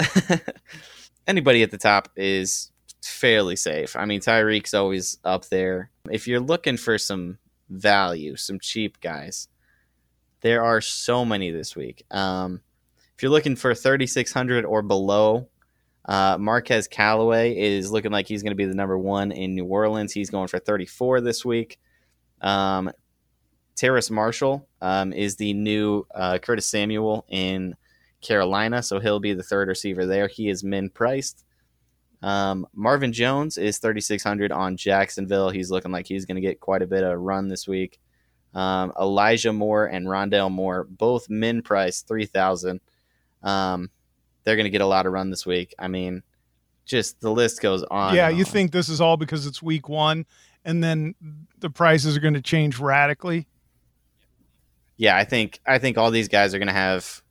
anybody 1.27 1.63
at 1.63 1.71
the 1.71 1.77
top 1.77 2.09
is 2.15 2.71
fairly 3.03 3.55
safe. 3.55 3.95
I 3.95 4.05
mean, 4.05 4.19
Tyreek's 4.19 4.73
always 4.73 5.17
up 5.23 5.45
there. 5.49 5.89
If 6.09 6.27
you're 6.27 6.39
looking 6.39 6.77
for 6.77 6.97
some 6.97 7.37
value, 7.69 8.35
some 8.35 8.59
cheap 8.59 8.99
guys, 9.01 9.47
there 10.41 10.63
are 10.63 10.81
so 10.81 11.25
many 11.25 11.51
this 11.51 11.75
week. 11.75 12.05
Um, 12.11 12.61
if 13.15 13.23
you're 13.23 13.31
looking 13.31 13.55
for 13.55 13.73
3,600 13.73 14.65
or 14.65 14.81
below, 14.81 15.49
uh, 16.05 16.37
Marquez 16.39 16.87
Callaway 16.87 17.57
is 17.57 17.91
looking 17.91 18.11
like 18.11 18.27
he's 18.27 18.43
going 18.43 18.51
to 18.51 18.55
be 18.55 18.65
the 18.65 18.75
number 18.75 18.97
one 18.97 19.31
in 19.31 19.55
New 19.55 19.65
Orleans. 19.65 20.13
He's 20.13 20.29
going 20.29 20.47
for 20.47 20.59
34 20.59 21.21
this 21.21 21.43
week. 21.43 21.79
Um, 22.41 22.91
Terrace 23.75 24.09
Marshall 24.09 24.67
um, 24.81 25.13
is 25.13 25.35
the 25.35 25.53
new 25.53 26.05
uh, 26.13 26.37
Curtis 26.39 26.65
Samuel 26.65 27.25
in 27.29 27.75
Carolina, 28.21 28.81
so 28.81 28.99
he'll 28.99 29.19
be 29.19 29.33
the 29.33 29.43
third 29.43 29.67
receiver 29.67 30.05
there. 30.05 30.27
He 30.27 30.49
is 30.49 30.63
min 30.63 30.89
priced. 30.89 31.43
Um, 32.21 32.67
Marvin 32.73 33.13
Jones 33.13 33.57
is 33.57 33.77
3,600 33.77 34.51
on 34.51 34.77
Jacksonville. 34.77 35.49
He's 35.49 35.69
looking 35.69 35.91
like 35.91 36.07
he's 36.07 36.25
going 36.25 36.35
to 36.35 36.41
get 36.41 36.59
quite 36.59 36.81
a 36.81 36.87
bit 36.87 37.03
of 37.03 37.19
run 37.19 37.47
this 37.47 37.67
week. 37.67 37.99
Um, 38.53 38.91
Elijah 38.99 39.53
Moore 39.53 39.85
and 39.85 40.07
Rondale 40.07 40.51
Moore, 40.51 40.85
both 40.89 41.29
min 41.29 41.61
price 41.61 42.01
3,000. 42.01 42.79
Um, 43.43 43.91
they're 44.43 44.55
going 44.55 44.65
to 44.65 44.71
get 44.71 44.81
a 44.81 44.87
lot 44.87 45.05
of 45.05 45.13
run 45.13 45.29
this 45.29 45.45
week. 45.45 45.75
I 45.77 45.87
mean, 45.87 46.23
just 46.85 47.19
the 47.21 47.31
list 47.31 47.61
goes 47.61 47.83
on. 47.83 48.15
Yeah, 48.15 48.29
you 48.29 48.45
on. 48.45 48.45
think 48.45 48.71
this 48.71 48.89
is 48.89 48.99
all 48.99 49.17
because 49.17 49.45
it's 49.45 49.61
week 49.61 49.89
one, 49.89 50.25
and 50.65 50.83
then 50.83 51.13
the 51.59 51.69
prices 51.69 52.17
are 52.17 52.21
going 52.21 52.33
to 52.33 52.41
change 52.41 52.79
radically? 52.79 53.47
yeah, 54.97 55.15
I 55.15 55.23
think 55.23 55.59
I 55.65 55.77
think 55.77 55.97
all 55.97 56.11
these 56.11 56.27
guys 56.27 56.53
are 56.53 56.59
going 56.59 56.67
to 56.67 56.73
have. 56.73 57.21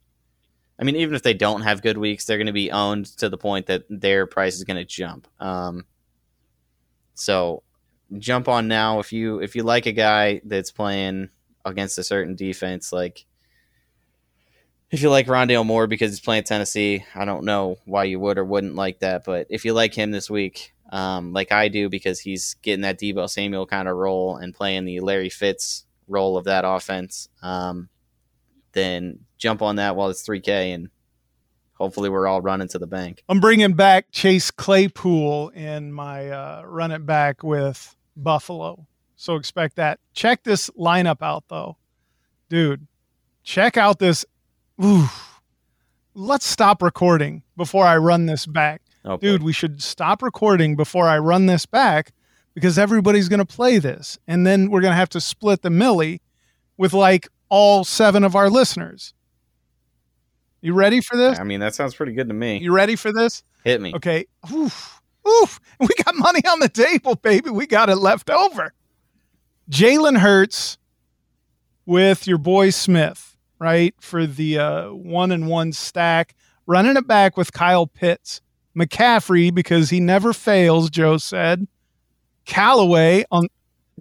I 0.79 0.85
mean, 0.85 0.97
even 0.97 1.15
if 1.15 1.23
they 1.23 1.35
don't 1.35 1.63
have 1.63 1.83
good 1.83 1.97
weeks, 1.97 2.25
they're 2.25 2.37
going 2.37 2.47
to 2.47 2.53
be 2.53 2.71
owned 2.71 3.07
to 3.19 3.29
the 3.29 3.39
point 3.39 3.67
that 3.67 3.85
their 3.89 4.27
price 4.27 4.57
is 4.57 4.65
going 4.65 4.77
to 4.77 4.85
jump. 4.85 5.27
Um, 5.41 5.87
so 7.15 7.63
jump 8.19 8.47
on 8.47 8.69
now 8.69 9.01
if 9.01 9.13
you 9.13 9.41
if 9.41 9.57
you 9.57 9.63
like 9.63 9.87
a 9.87 9.93
guy 9.93 10.41
that's 10.45 10.71
playing 10.71 11.31
against 11.65 11.99
a 11.99 12.05
certain 12.05 12.37
defense, 12.37 12.93
like 12.93 13.25
if 14.91 15.03
you 15.03 15.11
like 15.11 15.27
Rondale 15.27 15.67
Moore 15.67 15.87
because 15.87 16.13
he's 16.13 16.21
playing 16.21 16.45
Tennessee. 16.45 17.05
I 17.15 17.25
don't 17.25 17.45
know 17.45 17.77
why 17.85 18.05
you 18.05 18.21
would 18.21 18.39
or 18.39 18.45
wouldn't 18.45 18.77
like 18.77 19.01
that, 19.01 19.25
but 19.25 19.47
if 19.51 19.65
you 19.65 19.73
like 19.73 19.95
him 19.95 20.11
this 20.11 20.31
week, 20.31 20.75
um, 20.93 21.33
like 21.33 21.51
I 21.51 21.69
do, 21.69 21.89
because 21.89 22.21
he's 22.21 22.55
getting 22.63 22.83
that 22.83 23.01
Deebo 23.01 23.29
Samuel 23.29 23.67
kind 23.67 23.89
of 23.89 23.97
role 23.97 24.37
and 24.37 24.55
playing 24.55 24.85
the 24.85 25.01
Larry 25.01 25.29
Fitz 25.31 25.85
role 26.07 26.37
of 26.37 26.45
that 26.45 26.65
offense, 26.65 27.29
um, 27.43 27.89
then 28.77 29.19
jump 29.39 29.63
on 29.63 29.77
that 29.77 29.97
while 29.97 30.09
it's 30.11 30.27
3K 30.27 30.75
and 30.75 30.89
hopefully 31.73 32.09
we're 32.09 32.27
all 32.27 32.41
running 32.41 32.69
to 32.69 32.79
the 32.79 32.87
bank. 32.87 33.23
I'm 33.29 33.41
bringing 33.41 33.73
back 33.73 34.13
Chase 34.13 34.51
Claypool 34.51 35.49
in 35.51 35.93
my 35.93 36.29
uh, 36.31 36.63
run 36.65 36.93
it 36.93 37.05
back 37.05 37.43
with 37.43 37.97
Buffalo. 38.17 38.87
So 39.17 39.37
expect 39.37 39.77
that. 39.77 39.99
Check 40.13 40.45
this 40.45 40.71
lineup 40.71 41.23
out, 41.23 41.45
though. 41.49 41.77
Dude, 42.49 42.87
check 43.43 43.77
out 43.77 43.99
this. 43.99 44.25
Ooh. 44.83 45.09
Let's 46.15 46.47
stop 46.47 46.83
recording 46.83 47.43
before 47.57 47.85
I 47.85 47.97
run 47.97 48.27
this 48.27 48.47
back. 48.47 48.83
Oh, 49.05 49.17
Dude, 49.17 49.43
we 49.43 49.53
should 49.53 49.83
stop 49.83 50.23
recording 50.23 50.77
before 50.77 51.07
I 51.07 51.19
run 51.19 51.47
this 51.47 51.67
back 51.67 52.13
because 52.55 52.79
everybody's 52.79 53.29
going 53.29 53.39
to 53.39 53.45
play 53.45 53.79
this. 53.79 54.19
And 54.27 54.47
then 54.47 54.71
we're 54.71 54.81
going 54.81 54.93
to 54.93 54.97
have 54.97 55.11
to 55.11 55.21
split 55.21 55.63
the 55.63 55.71
millie 55.71 56.23
with 56.77 56.93
like 56.93 57.29
all 57.49 57.85
seven 57.85 58.25
of 58.25 58.35
our 58.35 58.51
listeners. 58.51 59.15
You 60.61 60.75
ready 60.75 61.01
for 61.01 61.17
this? 61.17 61.39
I 61.39 61.45
mean, 61.45 61.61
that 61.61 61.75
sounds 61.75 61.95
pretty 61.95 62.13
good 62.13 62.29
to 62.29 62.35
me. 62.35 62.59
You 62.59 62.73
ready 62.73 62.97
for 62.97 63.13
this? 63.13 63.43
Hit 63.65 63.81
me. 63.81 63.95
Okay. 63.95 64.27
Oof. 64.53 65.01
Oof. 65.29 65.61
We 65.81 65.89
got 66.05 66.15
money 66.15 66.41
on 66.49 66.61
the 66.61 66.69
table, 66.69 67.15
baby. 67.17 67.51
We 67.51 67.67
got 67.67 67.89
it 67.89 67.97
left 67.97 68.31
over. 68.31 68.73
Jalen 69.71 70.19
Hurts 70.19 70.79
with 71.85 72.27
your 72.27 72.39
boy 72.39 72.71
Smith, 72.71 73.37
right? 73.59 73.95
For 74.01 74.27
the 74.27 74.59
uh, 74.59 74.89
one 74.91 75.33
and 75.33 75.49
one 75.49 75.73
stack. 75.73 76.35
Running 76.67 76.97
it 76.97 77.07
back 77.07 77.37
with 77.37 77.53
Kyle 77.53 77.87
Pitts. 77.87 78.41
McCaffrey, 78.77 79.55
because 79.55 79.89
he 79.89 80.01
never 80.01 80.33
fails, 80.33 80.91
Joe 80.91 81.17
said. 81.17 81.67
Callaway 82.45 83.25
on 83.31 83.49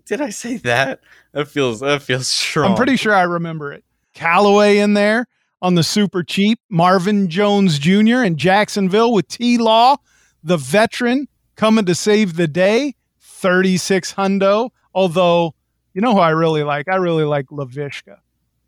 Did 0.06 0.22
I 0.22 0.30
say 0.30 0.58
that? 0.58 1.02
That 1.34 1.48
feels 1.48 1.80
that 1.80 2.02
feels 2.02 2.28
strong. 2.28 2.72
I'm 2.72 2.78
pretty 2.78 2.96
sure 2.96 3.14
I 3.14 3.24
remember 3.24 3.74
it. 3.74 3.84
Callaway 4.14 4.78
in 4.78 4.94
there 4.94 5.28
on 5.62 5.76
the 5.76 5.84
super 5.84 6.24
cheap. 6.24 6.60
Marvin 6.70 7.30
Jones 7.30 7.80
Jr. 7.80 8.24
in 8.24 8.38
Jacksonville 8.38 9.14
with 9.14 9.28
T 9.28 9.58
Law, 9.58 9.98
the 10.44 10.58
veteran 10.58 11.28
coming 11.56 11.86
to 11.86 11.96
save 11.96 12.36
the 12.36 12.48
day. 12.48 12.96
36 13.20 14.14
hundo. 14.14 14.70
Although, 14.94 15.54
you 15.94 16.02
know 16.02 16.14
who 16.14 16.20
I 16.20 16.30
really 16.30 16.64
like? 16.64 16.88
I 16.88 16.96
really 16.96 17.26
like 17.26 17.48
Laviska. 17.48 18.18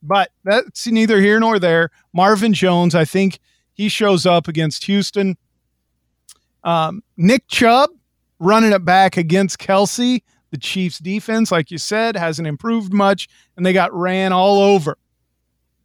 But 0.04 0.32
that's 0.44 0.86
neither 0.88 1.20
here 1.22 1.40
nor 1.40 1.58
there. 1.60 1.90
Marvin 2.14 2.54
Jones, 2.54 2.94
I 2.94 3.06
think 3.06 3.40
he 3.74 3.90
shows 3.90 4.26
up 4.26 4.48
against 4.48 4.86
Houston. 4.86 5.38
Um, 6.64 7.02
Nick 7.16 7.48
Chubb 7.48 7.90
running 8.40 8.72
it 8.72 8.84
back 8.86 9.18
against 9.18 9.58
Kelce. 9.58 10.22
The 10.52 10.58
Chiefs 10.58 11.00
defense, 11.00 11.52
like 11.52 11.72
you 11.72 11.78
said, 11.78 12.16
hasn't 12.16 12.48
improved 12.48 12.94
much, 12.94 13.28
and 13.56 13.66
they 13.66 13.74
got 13.74 13.94
ran 13.94 14.32
all 14.32 14.60
over 14.60 14.98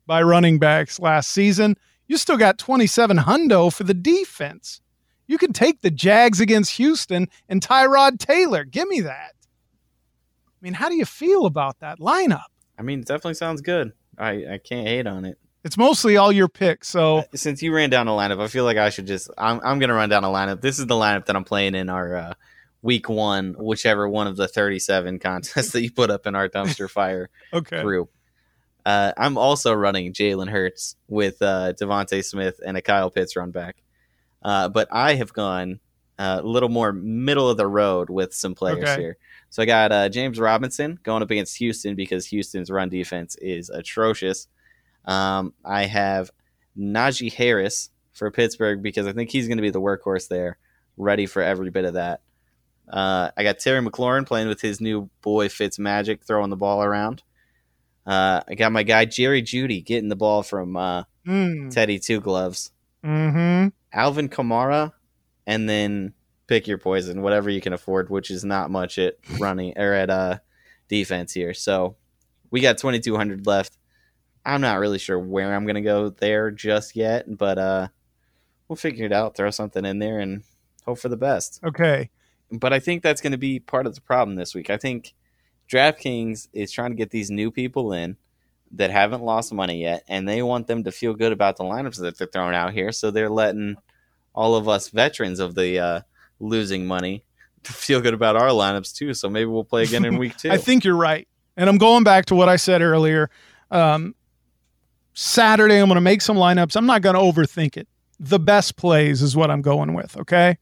by 0.06 0.22
running 0.22 0.58
backs 0.58 1.00
last 1.00 1.30
season. 1.30 1.76
You 2.06 2.16
still 2.16 2.36
got 2.36 2.58
27 2.58 3.18
hundo 3.18 3.72
for 3.72 3.84
the 3.84 3.94
defense. 3.94 4.80
You 5.26 5.38
can 5.38 5.52
take 5.52 5.80
the 5.80 5.90
Jags 5.90 6.40
against 6.40 6.72
Houston 6.76 7.28
and 7.48 7.60
Tyrod 7.60 8.18
Taylor. 8.18 8.64
Give 8.64 8.88
me 8.88 9.00
that. 9.00 9.32
I 9.34 10.60
mean, 10.60 10.74
how 10.74 10.88
do 10.88 10.94
you 10.94 11.06
feel 11.06 11.46
about 11.46 11.80
that 11.80 11.98
lineup? 11.98 12.42
I 12.78 12.82
mean, 12.82 13.00
it 13.00 13.06
definitely 13.06 13.34
sounds 13.34 13.60
good. 13.60 13.92
I, 14.18 14.30
I 14.54 14.60
can't 14.62 14.86
hate 14.86 15.06
on 15.06 15.24
it. 15.24 15.38
It's 15.64 15.78
mostly 15.78 16.16
all 16.16 16.32
your 16.32 16.48
picks. 16.48 16.88
So 16.88 17.24
Since 17.34 17.62
you 17.62 17.74
ran 17.74 17.90
down 17.90 18.08
a 18.08 18.10
lineup, 18.10 18.40
I 18.40 18.48
feel 18.48 18.64
like 18.64 18.76
I 18.76 18.90
should 18.90 19.06
just. 19.06 19.30
I'm, 19.38 19.60
I'm 19.64 19.80
to 19.80 19.94
run 19.94 20.08
down 20.08 20.24
a 20.24 20.28
lineup. 20.28 20.60
This 20.60 20.78
is 20.78 20.86
the 20.86 20.94
lineup 20.94 21.26
that 21.26 21.36
I'm 21.36 21.44
playing 21.44 21.74
in 21.74 21.88
our 21.88 22.16
uh, 22.16 22.34
week 22.82 23.08
one, 23.08 23.54
whichever 23.58 24.08
one 24.08 24.26
of 24.26 24.36
the 24.36 24.48
37 24.48 25.18
contests 25.20 25.70
that 25.72 25.82
you 25.82 25.90
put 25.90 26.10
up 26.10 26.26
in 26.26 26.34
our 26.34 26.48
dumpster 26.48 26.90
fire 26.98 27.30
okay, 27.52 27.82
group. 27.82 28.10
Uh, 28.84 29.12
I'm 29.16 29.38
also 29.38 29.72
running 29.72 30.12
Jalen 30.12 30.50
Hurts 30.50 30.96
with 31.08 31.40
uh, 31.40 31.72
DeVonta 31.80 32.24
Smith 32.24 32.60
and 32.66 32.76
a 32.76 32.82
Kyle 32.82 33.10
Pitts 33.10 33.36
run 33.36 33.52
back. 33.52 33.76
Uh, 34.42 34.68
but 34.68 34.88
I 34.90 35.14
have 35.14 35.32
gone 35.32 35.78
uh, 36.18 36.40
a 36.42 36.46
little 36.46 36.68
more 36.68 36.92
middle 36.92 37.48
of 37.48 37.56
the 37.56 37.66
road 37.66 38.10
with 38.10 38.34
some 38.34 38.54
players 38.54 38.82
Okay. 38.82 39.00
here. 39.00 39.16
So 39.50 39.62
I 39.62 39.66
got 39.66 39.92
uh, 39.92 40.08
James 40.08 40.40
Robinson 40.40 40.98
going 41.04 41.22
up 41.22 41.30
against 41.30 41.58
Houston 41.58 41.94
because 41.94 42.26
Houston's 42.26 42.70
run 42.70 42.88
defense 42.88 43.36
is 43.36 43.70
atrocious. 43.70 44.48
Um, 45.04 45.52
I 45.64 45.84
have 45.84 46.30
Najee 46.76 47.32
Harris 47.32 47.90
for 48.12 48.30
Pittsburgh 48.30 48.82
because 48.82 49.06
I 49.06 49.12
think 49.12 49.30
he's 49.30 49.46
going 49.46 49.58
to 49.58 49.62
be 49.62 49.70
the 49.70 49.80
workhorse 49.80 50.28
there, 50.28 50.58
ready 50.96 51.26
for 51.26 51.42
every 51.42 51.70
bit 51.70 51.84
of 51.84 51.94
that. 51.94 52.20
Uh, 52.88 53.30
I 53.36 53.42
got 53.42 53.58
Terry 53.58 53.80
McLaurin 53.80 54.26
playing 54.26 54.48
with 54.48 54.60
his 54.60 54.80
new 54.80 55.08
boy 55.22 55.48
Fitz 55.48 55.78
Magic, 55.78 56.24
throwing 56.24 56.50
the 56.50 56.56
ball 56.56 56.82
around. 56.82 57.22
Uh, 58.06 58.42
I 58.48 58.54
got 58.54 58.72
my 58.72 58.82
guy 58.82 59.04
Jerry 59.04 59.42
Jeudy 59.42 59.84
getting 59.84 60.08
the 60.08 60.16
ball 60.16 60.42
from 60.42 60.76
uh, 60.76 61.04
mm. 61.26 61.70
Teddy 61.70 61.98
Two 61.98 62.20
Gloves. 62.20 62.72
hmm 63.04 63.68
Alvin 63.92 64.28
Kamara, 64.28 64.92
and 65.46 65.68
then 65.68 66.14
pick 66.46 66.66
your 66.66 66.78
poison, 66.78 67.22
whatever 67.22 67.50
you 67.50 67.60
can 67.60 67.72
afford, 67.72 68.10
which 68.10 68.30
is 68.30 68.44
not 68.44 68.70
much 68.70 68.98
at 68.98 69.16
running 69.38 69.74
or 69.76 69.92
at 69.92 70.10
uh, 70.10 70.38
defense 70.88 71.32
here. 71.32 71.54
So 71.54 71.96
we 72.50 72.60
got 72.60 72.78
2,200 72.78 73.46
left. 73.46 73.76
I'm 74.44 74.60
not 74.60 74.78
really 74.78 74.98
sure 74.98 75.18
where 75.18 75.54
I'm 75.54 75.66
gonna 75.66 75.82
go 75.82 76.10
there 76.10 76.50
just 76.50 76.96
yet, 76.96 77.36
but 77.36 77.58
uh, 77.58 77.88
we'll 78.66 78.76
figure 78.76 79.06
it 79.06 79.12
out. 79.12 79.36
Throw 79.36 79.50
something 79.50 79.84
in 79.84 79.98
there 79.98 80.18
and 80.18 80.42
hope 80.84 80.98
for 80.98 81.08
the 81.08 81.16
best. 81.16 81.60
okay. 81.64 82.10
But 82.52 82.72
I 82.72 82.80
think 82.80 83.02
that's 83.02 83.20
going 83.20 83.32
to 83.32 83.38
be 83.38 83.58
part 83.58 83.86
of 83.86 83.94
the 83.94 84.00
problem 84.00 84.36
this 84.36 84.54
week. 84.54 84.70
I 84.70 84.76
think 84.76 85.14
DraftKings 85.70 86.48
is 86.52 86.70
trying 86.70 86.90
to 86.90 86.96
get 86.96 87.10
these 87.10 87.30
new 87.30 87.50
people 87.50 87.92
in 87.92 88.16
that 88.72 88.90
haven't 88.90 89.22
lost 89.22 89.52
money 89.52 89.80
yet, 89.82 90.04
and 90.08 90.28
they 90.28 90.42
want 90.42 90.66
them 90.66 90.84
to 90.84 90.92
feel 90.92 91.14
good 91.14 91.32
about 91.32 91.56
the 91.56 91.64
lineups 91.64 91.98
that 92.00 92.18
they're 92.18 92.26
throwing 92.26 92.54
out 92.54 92.72
here. 92.72 92.92
So 92.92 93.10
they're 93.10 93.30
letting 93.30 93.76
all 94.34 94.54
of 94.54 94.68
us 94.68 94.88
veterans 94.88 95.40
of 95.40 95.54
the 95.54 95.78
uh, 95.78 96.00
losing 96.40 96.86
money 96.86 97.24
to 97.62 97.72
feel 97.72 98.00
good 98.00 98.14
about 98.14 98.36
our 98.36 98.48
lineups 98.48 98.94
too. 98.94 99.14
So 99.14 99.28
maybe 99.28 99.46
we'll 99.46 99.64
play 99.64 99.84
again 99.84 100.04
in 100.04 100.18
week 100.18 100.36
two. 100.38 100.50
I 100.50 100.58
think 100.58 100.84
you're 100.84 100.96
right. 100.96 101.28
And 101.56 101.68
I'm 101.68 101.78
going 101.78 102.04
back 102.04 102.26
to 102.26 102.34
what 102.34 102.48
I 102.48 102.56
said 102.56 102.80
earlier. 102.80 103.30
Um, 103.70 104.14
Saturday, 105.14 105.78
I'm 105.78 105.86
going 105.86 105.96
to 105.96 106.00
make 106.00 106.22
some 106.22 106.36
lineups. 106.36 106.76
I'm 106.76 106.86
not 106.86 107.02
going 107.02 107.14
to 107.14 107.20
overthink 107.20 107.76
it. 107.76 107.88
The 108.18 108.38
best 108.38 108.76
plays 108.76 109.20
is 109.20 109.36
what 109.36 109.50
I'm 109.50 109.60
going 109.60 109.92
with. 109.92 110.16
Okay. 110.16 110.56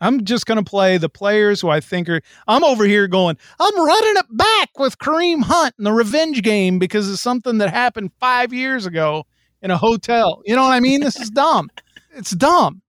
I'm 0.00 0.24
just 0.24 0.46
going 0.46 0.62
to 0.62 0.68
play 0.68 0.98
the 0.98 1.08
players 1.08 1.60
who 1.60 1.68
I 1.68 1.80
think 1.80 2.08
are. 2.08 2.20
I'm 2.46 2.64
over 2.64 2.84
here 2.84 3.08
going, 3.08 3.36
I'm 3.58 3.76
running 3.76 4.14
it 4.16 4.26
back 4.30 4.78
with 4.78 4.98
Kareem 4.98 5.42
Hunt 5.42 5.74
in 5.78 5.84
the 5.84 5.92
revenge 5.92 6.42
game 6.42 6.78
because 6.78 7.10
it's 7.10 7.22
something 7.22 7.58
that 7.58 7.70
happened 7.70 8.10
five 8.20 8.52
years 8.52 8.84
ago 8.86 9.24
in 9.62 9.70
a 9.70 9.76
hotel. 9.78 10.42
You 10.44 10.54
know 10.56 10.62
what 10.62 10.72
I 10.72 10.80
mean? 10.80 11.00
This 11.00 11.18
is 11.18 11.30
dumb. 11.30 11.70
It's 12.14 12.32
dumb. 12.32 12.82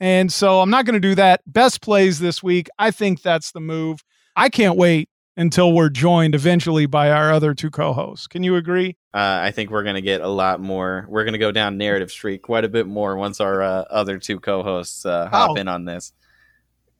And 0.00 0.32
so 0.32 0.60
I'm 0.60 0.70
not 0.70 0.84
going 0.86 0.94
to 0.94 1.00
do 1.00 1.14
that. 1.14 1.40
Best 1.46 1.80
plays 1.80 2.18
this 2.18 2.42
week. 2.42 2.68
I 2.78 2.90
think 2.90 3.22
that's 3.22 3.52
the 3.52 3.60
move. 3.60 4.02
I 4.36 4.48
can't 4.48 4.76
wait 4.76 5.08
until 5.36 5.72
we're 5.72 5.88
joined 5.90 6.34
eventually 6.34 6.86
by 6.86 7.10
our 7.10 7.32
other 7.32 7.54
two 7.54 7.70
co-hosts. 7.70 8.26
Can 8.26 8.42
you 8.42 8.56
agree? 8.56 8.96
uh, 9.14 9.40
I 9.42 9.50
think 9.52 9.70
we're 9.70 9.82
going 9.84 9.94
to 9.96 10.00
get 10.02 10.20
a 10.20 10.28
lot 10.28 10.60
more. 10.60 11.06
We're 11.08 11.24
going 11.24 11.32
to 11.34 11.38
go 11.38 11.52
down 11.52 11.76
narrative 11.78 12.10
street 12.10 12.42
quite 12.42 12.64
a 12.64 12.68
bit 12.68 12.86
more 12.86 13.16
once 13.16 13.40
our 13.40 13.62
uh, 13.62 13.82
other 13.90 14.18
two 14.18 14.40
co-hosts 14.40 15.04
uh, 15.06 15.28
hop 15.28 15.50
Oh. 15.50 15.54
in 15.54 15.68
on 15.68 15.84
this. 15.84 16.12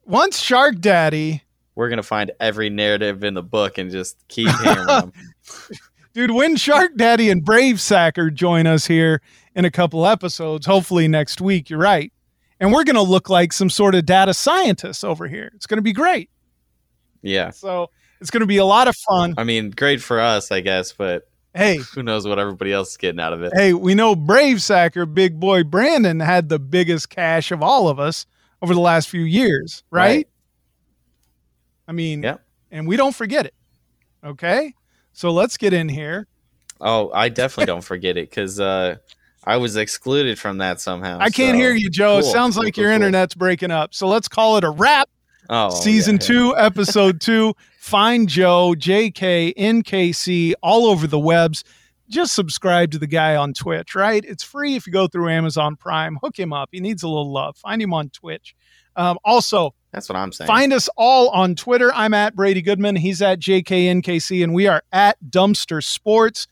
Once 0.06 0.38
Shark 0.38 0.80
Daddy 0.80 1.42
We're 1.74 1.88
going 1.88 1.96
to 1.98 2.02
find 2.02 2.30
every 2.40 2.70
narrative 2.70 3.24
in 3.24 3.34
the 3.34 3.42
book 3.42 3.78
and 3.78 3.90
just 3.90 4.16
keep 4.28 4.48
hammering 4.48 4.86
them. 4.86 5.12
Dude, 6.14 6.30
when 6.30 6.54
Shark 6.56 6.96
Daddy 6.96 7.28
and 7.30 7.44
Brave 7.44 7.80
Sacker 7.80 8.30
join 8.30 8.66
us 8.66 8.86
here 8.86 9.20
in 9.56 9.64
a 9.64 9.70
couple 9.70 10.06
episodes, 10.06 10.64
hopefully 10.66 11.08
next 11.08 11.40
week, 11.40 11.68
you're 11.68 11.78
right. 11.78 12.12
And 12.60 12.72
we're 12.72 12.84
going 12.84 12.94
to 12.94 13.02
look 13.02 13.28
like 13.28 13.52
some 13.52 13.68
sort 13.68 13.96
of 13.96 14.06
data 14.06 14.32
scientists 14.32 15.02
over 15.02 15.26
here. 15.26 15.50
It's 15.56 15.66
going 15.66 15.78
to 15.78 15.82
be 15.82 15.92
great. 15.92 16.30
Yeah. 17.22 17.50
So 17.50 17.90
it's 18.20 18.30
going 18.30 18.42
to 18.42 18.46
be 18.46 18.58
a 18.58 18.64
lot 18.64 18.86
of 18.86 18.94
fun. 18.96 19.34
I 19.36 19.44
mean, 19.44 19.70
great 19.70 20.00
for 20.00 20.20
us, 20.20 20.52
I 20.52 20.60
guess, 20.60 20.92
but 20.92 21.28
Hey, 21.54 21.78
who 21.94 22.02
knows 22.02 22.26
what 22.26 22.38
everybody 22.38 22.72
else 22.72 22.90
is 22.90 22.96
getting 22.96 23.20
out 23.20 23.32
of 23.32 23.42
it. 23.42 23.52
hey, 23.54 23.74
we 23.74 23.94
know 23.94 24.16
Brave 24.16 24.60
Sacker, 24.60 25.06
big 25.06 25.38
boy 25.38 25.62
Brandon, 25.62 26.18
had 26.18 26.48
the 26.48 26.58
biggest 26.58 27.10
cash 27.10 27.52
of 27.52 27.62
all 27.62 27.88
of 27.88 28.00
us 28.00 28.26
over 28.64 28.72
the 28.72 28.80
last 28.80 29.10
few 29.10 29.20
years, 29.20 29.84
right? 29.90 30.06
Right. 30.08 30.28
I 31.86 31.92
mean, 31.92 32.22
Yep. 32.22 32.42
and 32.70 32.86
we 32.88 32.96
don't 32.96 33.14
forget 33.14 33.44
it. 33.44 33.54
Okay. 34.24 34.72
So 35.12 35.30
let's 35.30 35.58
get 35.58 35.74
in 35.74 35.86
here. 35.90 36.26
Oh, 36.80 37.10
I 37.12 37.28
definitely 37.28 37.66
don't 37.66 37.84
forget 37.84 38.16
it 38.16 38.30
because 38.30 38.58
uh, 38.58 38.96
I 39.44 39.58
was 39.58 39.76
excluded 39.76 40.38
from 40.38 40.58
that 40.58 40.80
somehow. 40.80 41.18
I 41.20 41.28
can't 41.28 41.54
so- 41.54 41.58
hear 41.58 41.74
you, 41.74 41.90
Joe. 41.90 42.18
It 42.18 42.22
Cool, 42.22 42.32
sounds 42.32 42.54
cool, 42.56 42.64
like 42.64 42.74
cool, 42.74 42.84
your 42.84 42.92
internet's 42.92 43.34
breaking 43.34 43.70
up. 43.70 43.94
So 43.94 44.08
let's 44.08 44.28
call 44.28 44.56
it 44.56 44.64
a 44.64 44.70
wrap. 44.70 45.10
Oh, 45.50 45.68
Season 45.68 46.14
yeah, 46.16 46.22
yeah. 46.22 46.26
two, 46.26 46.56
episode 46.56 47.20
two. 47.20 47.52
Find 47.78 48.26
Joe, 48.30 48.74
JK, 48.78 49.54
NKC 49.56 50.54
all 50.62 50.86
over 50.86 51.06
the 51.06 51.18
webs. 51.18 51.64
Just 52.14 52.34
subscribe 52.34 52.92
to 52.92 52.98
the 53.00 53.08
guy 53.08 53.34
on 53.34 53.54
Twitch, 53.54 53.96
right? 53.96 54.24
It's 54.24 54.44
free 54.44 54.76
if 54.76 54.86
you 54.86 54.92
go 54.92 55.08
through 55.08 55.30
Amazon 55.30 55.74
Prime. 55.74 56.16
Hook 56.22 56.38
him 56.38 56.52
up. 56.52 56.68
He 56.70 56.78
needs 56.78 57.02
a 57.02 57.08
little 57.08 57.32
love. 57.32 57.56
Find 57.56 57.82
him 57.82 57.92
on 57.92 58.10
Twitch. 58.10 58.54
Um, 58.94 59.18
also, 59.24 59.74
That's 59.90 60.08
what 60.08 60.14
I'm 60.14 60.30
saying. 60.30 60.46
Find 60.46 60.72
us 60.72 60.88
all 60.96 61.30
on 61.30 61.56
Twitter. 61.56 61.92
I'm 61.92 62.14
at 62.14 62.36
Brady 62.36 62.62
Goodman. 62.62 62.94
He's 62.94 63.20
at 63.20 63.40
JKNKC, 63.40 64.44
and 64.44 64.54
we 64.54 64.68
are 64.68 64.82
at 64.92 65.16
Dumpster 65.28 65.82
Sports. 65.82 66.46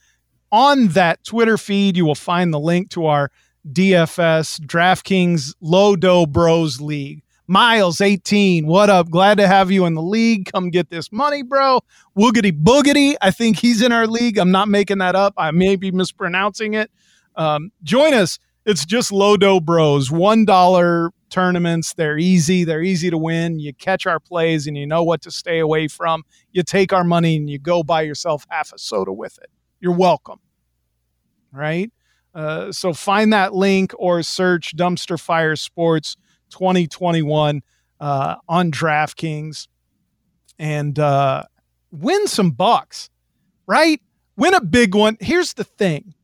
On 0.51 0.88
that 0.88 1.22
Twitter 1.22 1.57
feed, 1.57 1.96
you 1.96 2.05
will 2.05 2.16
find 2.16 2.53
the 2.53 2.59
link 2.59 2.90
to 2.90 3.07
our 3.07 3.31
DFS 3.70 4.59
DraftKings 4.62 5.55
Lodo 5.62 6.29
Bros 6.29 6.81
League. 6.81 7.22
Miles, 7.49 8.01
18. 8.01 8.67
What 8.67 8.89
up? 8.89 9.11
Glad 9.11 9.39
to 9.39 9.49
have 9.49 9.71
you 9.71 9.85
in 9.85 9.95
the 9.95 10.03
league. 10.03 10.51
Come 10.53 10.71
get 10.71 10.91
this 10.91 11.11
money, 11.11 11.43
bro. 11.43 11.81
Woogity 12.17 12.53
boogity. 12.53 13.17
I 13.21 13.31
think 13.31 13.59
he's 13.59 13.83
in 13.83 13.91
our 13.91 14.07
league. 14.07 14.39
I'm 14.39 14.53
not 14.53 14.69
making 14.69 14.99
that 14.99 15.17
up. 15.17 15.35
I 15.37 15.51
may 15.51 15.77
be 15.77 15.91
mispronouncing 15.91 16.75
it. 16.75 16.91
Um, 17.35 17.73
join 17.83 18.15
us. 18.15 18.39
It's 18.65 18.85
just 18.87 19.11
Lodo 19.11 19.63
Bros. 19.63 20.09
$1 20.09 21.11
tournaments. 21.31 21.95
They're 21.95 22.19
easy. 22.19 22.63
They're 22.63 22.83
easy 22.83 23.11
to 23.11 23.19
win. 23.19 23.59
You 23.59 23.75
catch 23.75 24.07
our 24.07 24.21
plays 24.21 24.69
and 24.69 24.77
you 24.77 24.87
know 24.87 25.03
what 25.03 25.23
to 25.23 25.33
stay 25.33 25.59
away 25.59 25.89
from. 25.89 26.23
You 26.53 26.63
take 26.63 26.93
our 26.93 27.05
money 27.05 27.37
and 27.37 27.51
you 27.51 27.59
go 27.59 27.83
buy 27.83 28.03
yourself 28.03 28.47
half 28.51 28.73
a 28.73 28.79
soda 28.79 29.13
with 29.13 29.39
it. 29.43 29.51
You're 29.81 29.97
welcome. 29.97 30.39
Right? 31.51 31.91
Uh, 32.35 32.71
so 32.71 32.93
find 32.93 33.33
that 33.33 33.53
link 33.53 33.93
or 33.99 34.23
search 34.23 34.77
Dumpster 34.77 35.21
Fire 35.21 35.57
Sports 35.57 36.17
2021 36.53 37.62
uh, 38.01 38.37
on 38.49 38.71
DraftKings 38.71 39.69
and 40.59 40.99
uh, 40.99 41.45
win 41.91 42.27
some 42.27 42.51
bucks, 42.51 43.11
right? 43.67 44.01
Win 44.37 44.55
a 44.55 44.61
big 44.61 44.95
one. 44.95 45.17
Here's 45.21 45.55
the 45.55 45.65
thing 45.65 46.15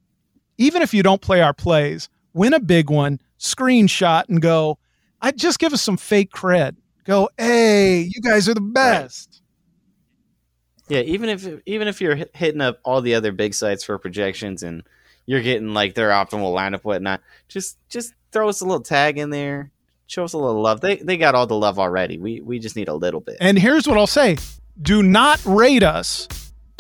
even 0.59 0.83
if 0.83 0.93
you 0.93 1.03
don't 1.03 1.23
play 1.23 1.41
our 1.41 1.55
plays, 1.55 2.09
win 2.33 2.53
a 2.53 2.61
big 2.61 2.91
one, 2.91 3.21
screenshot, 3.39 4.25
and 4.29 4.43
go, 4.43 4.79
I 5.21 5.31
just 5.31 5.59
give 5.59 5.73
us 5.73 5.83
some 5.83 5.97
fake 5.97 6.33
cred. 6.33 6.77
Go, 7.05 7.31
hey, 7.39 8.01
you 8.01 8.21
guys 8.21 8.49
are 8.49 8.55
the 8.55 8.61
best. 8.61 9.41
Yeah, 10.89 11.01
even 11.01 11.29
if 11.29 11.47
even 11.67 11.87
if 11.87 12.01
you're 12.01 12.19
hitting 12.35 12.61
up 12.61 12.81
all 12.85 13.01
the 13.01 13.15
other 13.15 13.33
big 13.33 13.55
sites 13.55 13.85
for 13.85 13.99
projections 13.99 14.63
and 14.63 14.83
you're 15.27 15.43
getting 15.43 15.75
like 15.75 15.95
their 15.95 16.11
optimal 16.11 16.55
lineup, 16.55 16.83
whatnot, 16.83 17.21
just 17.49 17.79
just 17.89 18.15
throw 18.33 18.49
us 18.49 18.61
a 18.61 18.65
little 18.65 18.83
tag 18.83 19.19
in 19.19 19.31
there, 19.31 19.71
show 20.09 20.25
us 20.25 20.33
a 20.33 20.39
little 20.39 20.61
love. 20.61 20.81
They 20.81 20.97
they 20.97 21.17
got 21.17 21.37
all 21.37 21.47
the 21.47 21.57
love 21.57 21.79
already. 21.79 22.19
We 22.19 22.41
we 22.41 22.59
just 22.59 22.75
need 22.75 22.89
a 22.89 22.95
little 22.95 23.21
bit. 23.21 23.37
And 23.41 23.57
here's 23.57 23.87
what 23.87 23.97
I'll 23.97 24.09
say 24.09 24.37
do 24.81 25.03
not 25.03 25.41
rate 25.45 25.83
us 25.85 26.27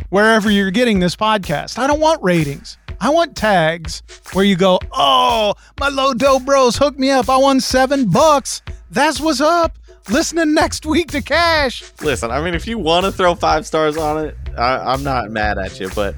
wherever 0.08 0.50
you're 0.50 0.70
getting 0.72 0.98
this 0.98 1.14
podcast. 1.14 1.78
I 1.78 1.86
don't 1.86 2.00
want 2.00 2.22
ratings. 2.22 2.76
I 3.00 3.10
want 3.10 3.36
tags 3.36 4.02
where 4.32 4.44
you 4.44 4.56
go, 4.56 4.80
oh, 4.90 5.54
my 5.78 5.88
low 5.88 6.14
dough 6.14 6.40
bros 6.40 6.76
hooked 6.76 6.98
me 6.98 7.10
up. 7.10 7.28
I 7.28 7.36
won 7.36 7.60
seven 7.60 8.10
bucks. 8.10 8.60
That's 8.90 9.20
what's 9.20 9.40
up. 9.40 9.78
Listening 10.10 10.54
next 10.54 10.86
week 10.86 11.12
to 11.12 11.22
Cash. 11.22 11.84
Listen, 12.02 12.30
I 12.30 12.42
mean, 12.42 12.54
if 12.54 12.66
you 12.66 12.78
want 12.78 13.04
to 13.04 13.12
throw 13.12 13.34
five 13.34 13.66
stars 13.66 13.96
on 13.96 14.24
it, 14.24 14.36
I, 14.56 14.92
I'm 14.92 15.04
not 15.04 15.30
mad 15.30 15.58
at 15.58 15.78
you, 15.78 15.90
but 15.94 16.14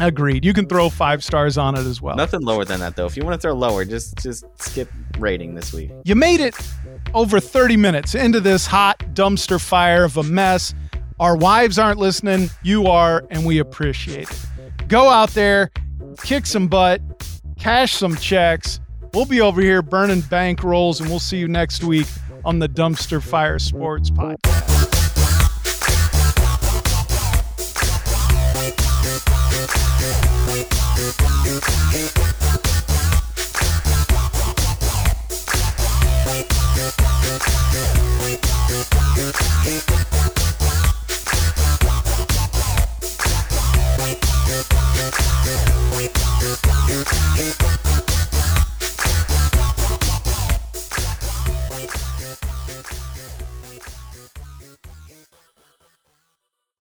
Agreed. 0.00 0.44
You 0.44 0.52
can 0.52 0.66
throw 0.66 0.88
five 0.88 1.22
stars 1.22 1.56
on 1.56 1.76
it 1.76 1.86
as 1.86 2.02
well. 2.02 2.16
nothing 2.16 2.40
lower 2.40 2.64
than 2.64 2.80
that 2.80 2.96
though. 2.96 3.06
If 3.06 3.16
you 3.16 3.24
want 3.24 3.34
to 3.34 3.40
throw 3.40 3.54
lower, 3.54 3.84
just 3.84 4.16
just 4.18 4.44
skip 4.60 4.90
rating 5.18 5.54
this 5.54 5.72
week. 5.72 5.90
You 6.04 6.14
made 6.16 6.40
it 6.40 6.56
over 7.14 7.38
30 7.40 7.76
minutes 7.76 8.14
into 8.14 8.40
this 8.40 8.66
hot 8.66 8.98
dumpster 9.14 9.60
fire 9.60 10.04
of 10.04 10.16
a 10.16 10.22
mess. 10.22 10.74
Our 11.20 11.36
wives 11.36 11.78
aren't 11.78 11.98
listening. 12.00 12.50
You 12.62 12.86
are, 12.88 13.24
and 13.30 13.46
we 13.46 13.58
appreciate 13.58 14.28
it. 14.30 14.88
Go 14.88 15.08
out 15.08 15.30
there, 15.30 15.70
kick 16.24 16.44
some 16.46 16.66
butt, 16.66 17.00
cash 17.56 17.94
some 17.94 18.16
checks. 18.16 18.80
We'll 19.12 19.26
be 19.26 19.40
over 19.40 19.60
here 19.60 19.80
burning 19.80 20.22
bank 20.22 20.64
rolls, 20.64 21.00
and 21.00 21.08
we'll 21.08 21.20
see 21.20 21.38
you 21.38 21.46
next 21.46 21.84
week 21.84 22.08
on 22.44 22.58
the 22.58 22.68
Dumpster 22.68 23.22
Fire 23.22 23.60
Sports 23.60 24.10
Podcast. 24.10 24.83